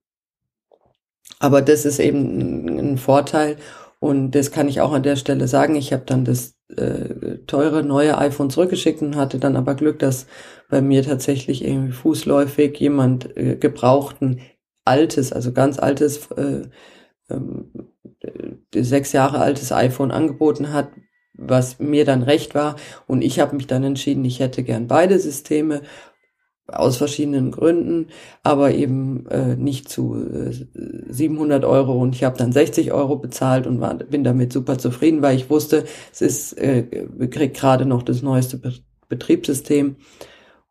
Aber 1.38 1.62
das 1.62 1.84
ist 1.84 1.98
eben 1.98 2.68
ein, 2.68 2.78
ein 2.78 2.98
Vorteil. 2.98 3.56
Und 4.00 4.32
das 4.32 4.50
kann 4.50 4.68
ich 4.68 4.80
auch 4.80 4.92
an 4.92 5.02
der 5.02 5.16
Stelle 5.16 5.48
sagen. 5.48 5.76
Ich 5.76 5.92
habe 5.92 6.04
dann 6.06 6.24
das 6.24 6.53
äh, 6.68 7.38
teure 7.46 7.82
neue 7.82 8.16
iPhone 8.18 8.50
zurückgeschickt 8.50 9.02
und 9.02 9.16
hatte 9.16 9.38
dann 9.38 9.56
aber 9.56 9.74
Glück, 9.74 9.98
dass 9.98 10.26
bei 10.70 10.80
mir 10.80 11.02
tatsächlich 11.02 11.64
irgendwie 11.64 11.92
fußläufig 11.92 12.78
jemand 12.78 13.36
äh, 13.36 13.56
gebrauchten 13.56 14.40
altes, 14.84 15.32
also 15.32 15.52
ganz 15.52 15.78
altes, 15.78 16.30
äh, 16.32 16.62
ähm, 17.30 17.70
äh, 18.20 18.82
sechs 18.82 19.12
Jahre 19.12 19.38
altes 19.38 19.72
iPhone 19.72 20.10
angeboten 20.10 20.72
hat, 20.72 20.88
was 21.34 21.78
mir 21.78 22.04
dann 22.04 22.22
recht 22.22 22.54
war. 22.54 22.76
Und 23.06 23.22
ich 23.22 23.40
habe 23.40 23.56
mich 23.56 23.66
dann 23.66 23.84
entschieden, 23.84 24.24
ich 24.24 24.40
hätte 24.40 24.62
gern 24.62 24.86
beide 24.86 25.18
Systeme 25.18 25.82
aus 26.66 26.96
verschiedenen 26.96 27.50
Gründen, 27.50 28.08
aber 28.42 28.72
eben 28.72 29.26
äh, 29.28 29.56
nicht 29.56 29.88
zu 29.88 30.16
äh, 30.16 30.52
700 31.08 31.64
Euro. 31.64 32.00
Und 32.00 32.14
ich 32.14 32.24
habe 32.24 32.38
dann 32.38 32.52
60 32.52 32.92
Euro 32.92 33.16
bezahlt 33.16 33.66
und 33.66 33.80
war, 33.80 33.94
bin 33.94 34.24
damit 34.24 34.52
super 34.52 34.78
zufrieden, 34.78 35.20
weil 35.22 35.36
ich 35.36 35.50
wusste, 35.50 35.84
es 36.12 36.22
ist, 36.22 36.52
äh, 36.54 37.06
kriegt 37.30 37.56
gerade 37.56 37.84
noch 37.84 38.02
das 38.02 38.22
neueste 38.22 38.58
Be 38.58 38.72
Betriebssystem. 39.10 39.96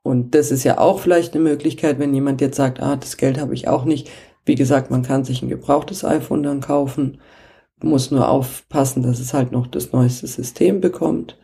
Und 0.01 0.33
das 0.33 0.51
ist 0.51 0.63
ja 0.63 0.79
auch 0.79 0.99
vielleicht 0.99 1.33
eine 1.33 1.43
Möglichkeit, 1.43 1.99
wenn 1.99 2.13
jemand 2.13 2.41
jetzt 2.41 2.57
sagt, 2.57 2.81
ah, 2.81 2.95
das 2.95 3.15
Geld 3.15 3.39
habe 3.39 3.53
ich 3.53 3.67
auch 3.67 3.85
nicht. 3.85 4.09
Wie 4.43 4.55
gesagt, 4.55 4.89
man 4.89 5.03
kann 5.03 5.23
sich 5.23 5.41
ein 5.41 5.49
gebrauchtes 5.49 6.03
iPhone 6.03 6.43
dann 6.43 6.59
kaufen, 6.59 7.21
muss 7.81 8.11
nur 8.11 8.27
aufpassen, 8.27 9.03
dass 9.03 9.19
es 9.19 9.33
halt 9.33 9.51
noch 9.51 9.67
das 9.67 9.93
neueste 9.93 10.27
System 10.27 10.81
bekommt. 10.81 11.37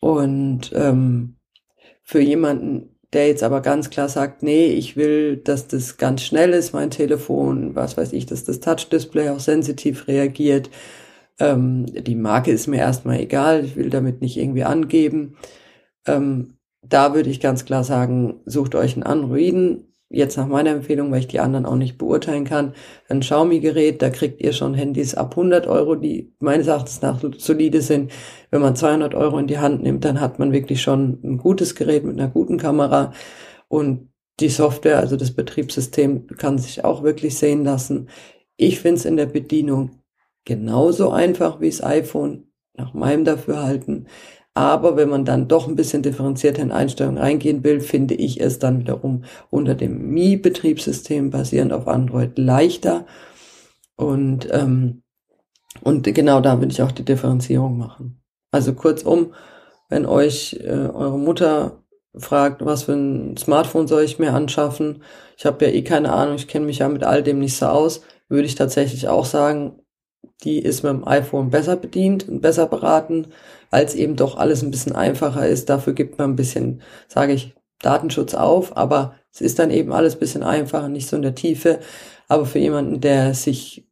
Und 0.00 0.72
ähm, 0.74 1.36
für 2.02 2.20
jemanden, 2.20 2.95
der 3.12 3.28
jetzt 3.28 3.42
aber 3.42 3.60
ganz 3.62 3.90
klar 3.90 4.08
sagt, 4.08 4.42
nee, 4.42 4.66
ich 4.66 4.96
will, 4.96 5.36
dass 5.36 5.68
das 5.68 5.96
ganz 5.96 6.22
schnell 6.22 6.50
ist, 6.50 6.72
mein 6.72 6.90
Telefon, 6.90 7.74
was 7.74 7.96
weiß 7.96 8.12
ich, 8.12 8.26
dass 8.26 8.44
das 8.44 8.60
Touch-Display 8.60 9.30
auch 9.30 9.40
sensitiv 9.40 10.08
reagiert. 10.08 10.70
Ähm, 11.38 11.86
die 11.86 12.16
Marke 12.16 12.50
ist 12.50 12.66
mir 12.66 12.78
erstmal 12.78 13.20
egal, 13.20 13.64
ich 13.64 13.76
will 13.76 13.90
damit 13.90 14.20
nicht 14.22 14.36
irgendwie 14.36 14.64
angeben. 14.64 15.36
Ähm, 16.06 16.54
da 16.82 17.14
würde 17.14 17.30
ich 17.30 17.40
ganz 17.40 17.64
klar 17.64 17.84
sagen, 17.84 18.40
sucht 18.46 18.74
euch 18.74 18.94
einen 18.94 19.02
Androiden. 19.02 19.85
Jetzt 20.08 20.36
nach 20.36 20.46
meiner 20.46 20.70
Empfehlung, 20.70 21.10
weil 21.10 21.18
ich 21.18 21.26
die 21.26 21.40
anderen 21.40 21.66
auch 21.66 21.74
nicht 21.74 21.98
beurteilen 21.98 22.44
kann, 22.44 22.74
ein 23.08 23.20
Xiaomi-Gerät, 23.20 24.00
da 24.00 24.10
kriegt 24.10 24.40
ihr 24.40 24.52
schon 24.52 24.74
Handys 24.74 25.16
ab 25.16 25.32
100 25.32 25.66
Euro, 25.66 25.96
die 25.96 26.32
meines 26.38 26.68
Erachtens 26.68 27.02
nach 27.02 27.20
solide 27.38 27.80
sind. 27.80 28.12
Wenn 28.50 28.60
man 28.60 28.76
200 28.76 29.14
Euro 29.16 29.38
in 29.38 29.48
die 29.48 29.58
Hand 29.58 29.82
nimmt, 29.82 30.04
dann 30.04 30.20
hat 30.20 30.38
man 30.38 30.52
wirklich 30.52 30.80
schon 30.80 31.18
ein 31.24 31.38
gutes 31.38 31.74
Gerät 31.74 32.04
mit 32.04 32.20
einer 32.20 32.28
guten 32.28 32.56
Kamera 32.56 33.12
und 33.68 34.10
die 34.38 34.48
Software, 34.48 34.98
also 34.98 35.16
das 35.16 35.32
Betriebssystem, 35.32 36.28
kann 36.36 36.58
sich 36.58 36.84
auch 36.84 37.02
wirklich 37.02 37.36
sehen 37.36 37.64
lassen. 37.64 38.08
Ich 38.56 38.80
finde 38.80 38.98
es 38.98 39.04
in 39.06 39.16
der 39.16 39.26
Bedienung 39.26 40.02
genauso 40.44 41.10
einfach 41.10 41.60
wie 41.60 41.70
das 41.70 41.82
iPhone, 41.82 42.46
nach 42.76 42.94
meinem 42.94 43.24
Dafürhalten. 43.24 44.06
Aber 44.56 44.96
wenn 44.96 45.10
man 45.10 45.26
dann 45.26 45.48
doch 45.48 45.68
ein 45.68 45.76
bisschen 45.76 46.00
differenzierter 46.00 46.62
in 46.62 46.72
Einstellungen 46.72 47.18
reingehen 47.18 47.62
will, 47.62 47.80
finde 47.80 48.14
ich 48.14 48.40
es 48.40 48.58
dann 48.58 48.80
wiederum 48.80 49.24
unter 49.50 49.74
dem 49.74 50.12
Mi-Betriebssystem 50.12 51.28
basierend 51.28 51.74
auf 51.74 51.86
Android 51.86 52.38
leichter. 52.38 53.04
Und, 53.96 54.48
ähm, 54.50 55.02
und 55.82 56.04
genau 56.04 56.40
da 56.40 56.58
will 56.58 56.70
ich 56.70 56.80
auch 56.80 56.92
die 56.92 57.04
Differenzierung 57.04 57.76
machen. 57.76 58.22
Also 58.50 58.72
kurzum, 58.72 59.34
wenn 59.90 60.06
euch 60.06 60.58
äh, 60.64 60.70
eure 60.70 61.18
Mutter 61.18 61.82
fragt, 62.16 62.64
was 62.64 62.84
für 62.84 62.94
ein 62.94 63.36
Smartphone 63.36 63.86
soll 63.86 64.04
ich 64.04 64.18
mir 64.18 64.32
anschaffen, 64.32 65.02
ich 65.36 65.44
habe 65.44 65.66
ja 65.66 65.70
eh 65.70 65.82
keine 65.82 66.14
Ahnung, 66.14 66.36
ich 66.36 66.48
kenne 66.48 66.64
mich 66.64 66.78
ja 66.78 66.88
mit 66.88 67.04
all 67.04 67.22
dem 67.22 67.40
nicht 67.40 67.58
so 67.58 67.66
aus, 67.66 68.00
würde 68.30 68.46
ich 68.46 68.54
tatsächlich 68.54 69.06
auch 69.06 69.26
sagen, 69.26 69.82
die 70.44 70.58
ist 70.58 70.82
mit 70.82 70.92
dem 70.92 71.06
iPhone 71.06 71.50
besser 71.50 71.76
bedient 71.76 72.28
und 72.28 72.40
besser 72.40 72.66
beraten, 72.66 73.28
als 73.70 73.94
eben 73.94 74.16
doch 74.16 74.36
alles 74.36 74.62
ein 74.62 74.70
bisschen 74.70 74.94
einfacher 74.94 75.46
ist. 75.46 75.68
Dafür 75.68 75.94
gibt 75.94 76.18
man 76.18 76.30
ein 76.30 76.36
bisschen, 76.36 76.82
sage 77.08 77.32
ich, 77.32 77.54
Datenschutz 77.80 78.34
auf, 78.34 78.76
aber 78.76 79.14
es 79.32 79.40
ist 79.40 79.58
dann 79.58 79.70
eben 79.70 79.92
alles 79.92 80.14
ein 80.14 80.20
bisschen 80.20 80.42
einfacher, 80.42 80.88
nicht 80.88 81.08
so 81.08 81.16
in 81.16 81.22
der 81.22 81.34
Tiefe. 81.34 81.80
Aber 82.28 82.46
für 82.46 82.58
jemanden, 82.58 83.00
der 83.00 83.34
sich 83.34 83.86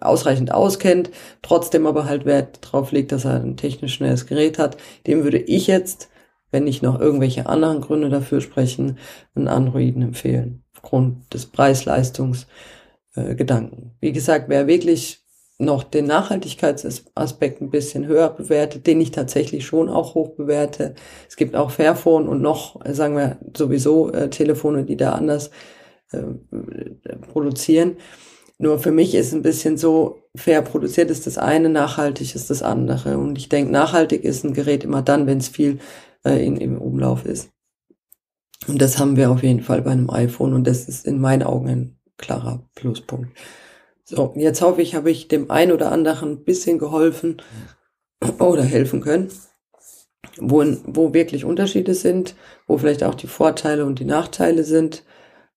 ausreichend 0.00 0.52
auskennt, 0.52 1.10
trotzdem 1.42 1.86
aber 1.86 2.04
halt 2.04 2.26
Wert 2.26 2.58
drauf 2.60 2.92
legt, 2.92 3.12
dass 3.12 3.24
er 3.24 3.42
ein 3.42 3.56
technisch 3.56 3.94
schnelles 3.94 4.26
Gerät 4.26 4.58
hat, 4.58 4.76
dem 5.06 5.24
würde 5.24 5.38
ich 5.38 5.66
jetzt, 5.66 6.10
wenn 6.50 6.64
nicht 6.64 6.82
noch 6.82 7.00
irgendwelche 7.00 7.46
anderen 7.46 7.80
Gründe 7.80 8.10
dafür 8.10 8.40
sprechen, 8.40 8.98
einen 9.34 9.48
Androiden 9.48 10.02
empfehlen, 10.02 10.62
aufgrund 10.74 11.32
des 11.32 11.46
Preis-Leistungs-Gedanken. 11.46 13.82
Äh, 13.82 13.90
Wie 14.00 14.12
gesagt, 14.12 14.48
wer 14.48 14.66
wirklich 14.66 15.25
noch 15.58 15.84
den 15.84 16.06
Nachhaltigkeitsaspekt 16.06 17.62
ein 17.62 17.70
bisschen 17.70 18.06
höher 18.06 18.28
bewertet, 18.30 18.86
den 18.86 19.00
ich 19.00 19.10
tatsächlich 19.10 19.64
schon 19.66 19.88
auch 19.88 20.14
hoch 20.14 20.36
bewerte. 20.36 20.94
Es 21.28 21.36
gibt 21.36 21.56
auch 21.56 21.70
Fairphone 21.70 22.28
und 22.28 22.42
noch, 22.42 22.80
sagen 22.86 23.16
wir 23.16 23.38
sowieso, 23.56 24.12
äh, 24.12 24.28
Telefone, 24.28 24.84
die 24.84 24.96
da 24.96 25.12
anders 25.12 25.50
äh, 26.12 26.22
produzieren. 27.32 27.96
Nur 28.58 28.78
für 28.78 28.92
mich 28.92 29.14
ist 29.14 29.34
ein 29.34 29.42
bisschen 29.42 29.76
so, 29.76 30.22
fair 30.34 30.62
produziert 30.62 31.10
ist 31.10 31.26
das 31.26 31.38
eine, 31.38 31.68
nachhaltig 31.68 32.34
ist 32.34 32.50
das 32.50 32.62
andere. 32.62 33.18
Und 33.18 33.38
ich 33.38 33.48
denke, 33.48 33.72
nachhaltig 33.72 34.24
ist 34.24 34.44
ein 34.44 34.54
Gerät 34.54 34.84
immer 34.84 35.02
dann, 35.02 35.26
wenn 35.26 35.38
es 35.38 35.48
viel 35.48 35.78
äh, 36.24 36.44
in, 36.44 36.56
im 36.56 36.78
Umlauf 36.78 37.24
ist. 37.24 37.50
Und 38.66 38.80
das 38.80 38.98
haben 38.98 39.16
wir 39.16 39.30
auf 39.30 39.42
jeden 39.42 39.62
Fall 39.62 39.82
bei 39.82 39.90
einem 39.90 40.10
iPhone 40.10 40.54
und 40.54 40.66
das 40.66 40.88
ist 40.88 41.06
in 41.06 41.20
meinen 41.20 41.42
Augen 41.42 41.68
ein 41.68 41.98
klarer 42.16 42.66
Pluspunkt. 42.74 43.36
So, 44.08 44.32
jetzt 44.36 44.62
hoffe 44.62 44.82
ich, 44.82 44.94
habe 44.94 45.10
ich 45.10 45.26
dem 45.26 45.50
einen 45.50 45.72
oder 45.72 45.90
anderen 45.90 46.30
ein 46.30 46.44
bisschen 46.44 46.78
geholfen 46.78 47.42
oder 48.38 48.62
helfen 48.62 49.00
können, 49.00 49.32
wo, 50.38 50.64
wo 50.84 51.12
wirklich 51.12 51.44
Unterschiede 51.44 51.92
sind, 51.92 52.36
wo 52.68 52.78
vielleicht 52.78 53.02
auch 53.02 53.16
die 53.16 53.26
Vorteile 53.26 53.84
und 53.84 53.98
die 53.98 54.04
Nachteile 54.04 54.62
sind. 54.62 55.04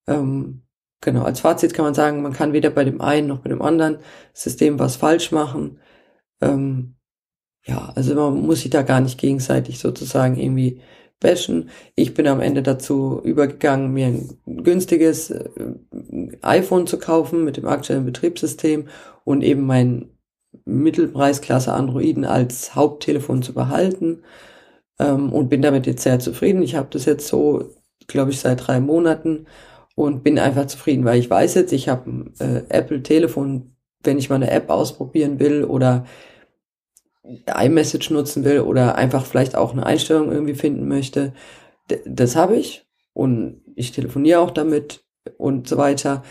Ähm, 0.07 0.63
genau, 0.99 1.25
als 1.25 1.41
Fazit 1.41 1.75
kann 1.75 1.85
man 1.85 1.93
sagen, 1.93 2.23
man 2.23 2.33
kann 2.33 2.51
weder 2.51 2.71
bei 2.71 2.83
dem 2.83 3.01
einen 3.01 3.27
noch 3.27 3.41
bei 3.41 3.49
dem 3.49 3.61
anderen 3.61 3.99
System 4.33 4.79
was 4.79 4.95
falsch 4.95 5.31
machen. 5.31 5.79
Ähm, 6.41 6.95
ja, 7.67 7.91
also 7.93 8.15
man 8.15 8.41
muss 8.41 8.61
sich 8.61 8.71
da 8.71 8.81
gar 8.81 8.99
nicht 8.99 9.19
gegenseitig 9.19 9.77
sozusagen 9.77 10.37
irgendwie 10.37 10.81
bashen. 11.19 11.69
Ich 11.95 12.13
bin 12.13 12.27
am 12.27 12.39
Ende 12.39 12.63
dazu 12.63 13.21
übergegangen, 13.23 13.91
mir 13.91 14.07
ein 14.07 14.29
günstiges 14.45 15.31
äh, 15.31 15.49
iPhone 16.41 16.87
zu 16.87 16.97
kaufen 16.97 17.43
mit 17.43 17.57
dem 17.57 17.67
aktuellen 17.67 18.05
Betriebssystem 18.05 18.87
und 19.25 19.43
eben 19.43 19.65
mein 19.65 20.09
Mittelpreisklasse 20.65 21.73
Androiden 21.73 22.25
als 22.25 22.75
Haupttelefon 22.75 23.43
zu 23.43 23.53
behalten 23.53 24.23
ähm, 24.99 25.31
und 25.31 25.49
bin 25.49 25.61
damit 25.61 25.87
jetzt 25.87 26.03
sehr 26.03 26.19
zufrieden. 26.19 26.61
Ich 26.61 26.75
habe 26.75 26.87
das 26.91 27.05
jetzt 27.05 27.27
so, 27.27 27.69
glaube 28.07 28.31
ich, 28.31 28.39
seit 28.39 28.67
drei 28.67 28.79
Monaten 28.79 29.45
und 29.95 30.23
bin 30.23 30.39
einfach 30.39 30.67
zufrieden, 30.67 31.05
weil 31.05 31.19
ich 31.19 31.29
weiß 31.29 31.55
jetzt, 31.55 31.73
ich 31.73 31.89
habe 31.89 32.09
ein 32.09 32.33
äh, 32.39 32.63
Apple-Telefon, 32.69 33.75
wenn 34.03 34.17
ich 34.17 34.29
mal 34.29 34.37
eine 34.37 34.51
App 34.51 34.69
ausprobieren 34.69 35.39
will 35.39 35.63
oder 35.65 36.05
iMessage 37.47 38.09
nutzen 38.11 38.43
will 38.43 38.61
oder 38.61 38.95
einfach 38.95 39.25
vielleicht 39.25 39.55
auch 39.55 39.73
eine 39.73 39.85
Einstellung 39.85 40.31
irgendwie 40.31 40.55
finden 40.55 40.87
möchte, 40.87 41.33
das 42.05 42.35
habe 42.35 42.55
ich 42.55 42.87
und 43.13 43.61
ich 43.75 43.91
telefoniere 43.91 44.39
auch 44.39 44.51
damit 44.51 45.03
und 45.37 45.67
so 45.67 45.77
weiter. 45.77 46.23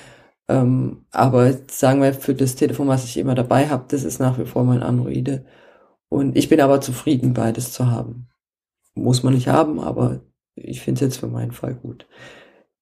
Ähm, 0.49 1.05
aber 1.11 1.53
sagen 1.71 2.01
wir, 2.01 2.15
für 2.15 2.35
das 2.35 2.57
Telefon, 2.57 2.89
was 2.89 3.05
ich 3.05 3.17
immer 3.17 3.35
dabei 3.35 3.69
habe, 3.69 3.85
das 3.89 4.05
ist 4.05 4.19
nach 4.19 4.39
wie 4.39 4.47
vor 4.47 4.65
mein 4.65 4.83
Androide. 4.83 5.45
Und 6.09 6.37
ich 6.37 6.49
bin 6.49 6.61
aber 6.61 6.81
zufrieden, 6.81 7.35
beides 7.35 7.73
zu 7.73 7.91
haben. 7.91 8.29
Muss 8.95 9.23
man 9.23 9.35
nicht 9.35 9.49
haben, 9.49 9.79
aber 9.79 10.21
ich 10.55 10.81
finde 10.81 10.99
es 10.99 11.01
jetzt 11.03 11.21
für 11.21 11.29
meinen 11.29 11.53
Fall 11.53 11.75
gut. 11.75 12.07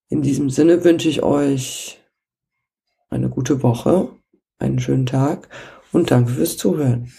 In 0.09 0.21
diesem 0.21 0.49
Sinne 0.49 0.83
wünsche 0.83 1.09
ich 1.09 1.23
euch 1.23 1.99
eine 3.09 3.29
gute 3.29 3.61
Woche, 3.63 4.09
einen 4.57 4.79
schönen 4.79 5.05
Tag 5.05 5.49
und 5.91 6.11
danke 6.11 6.31
fürs 6.31 6.57
Zuhören. 6.57 7.11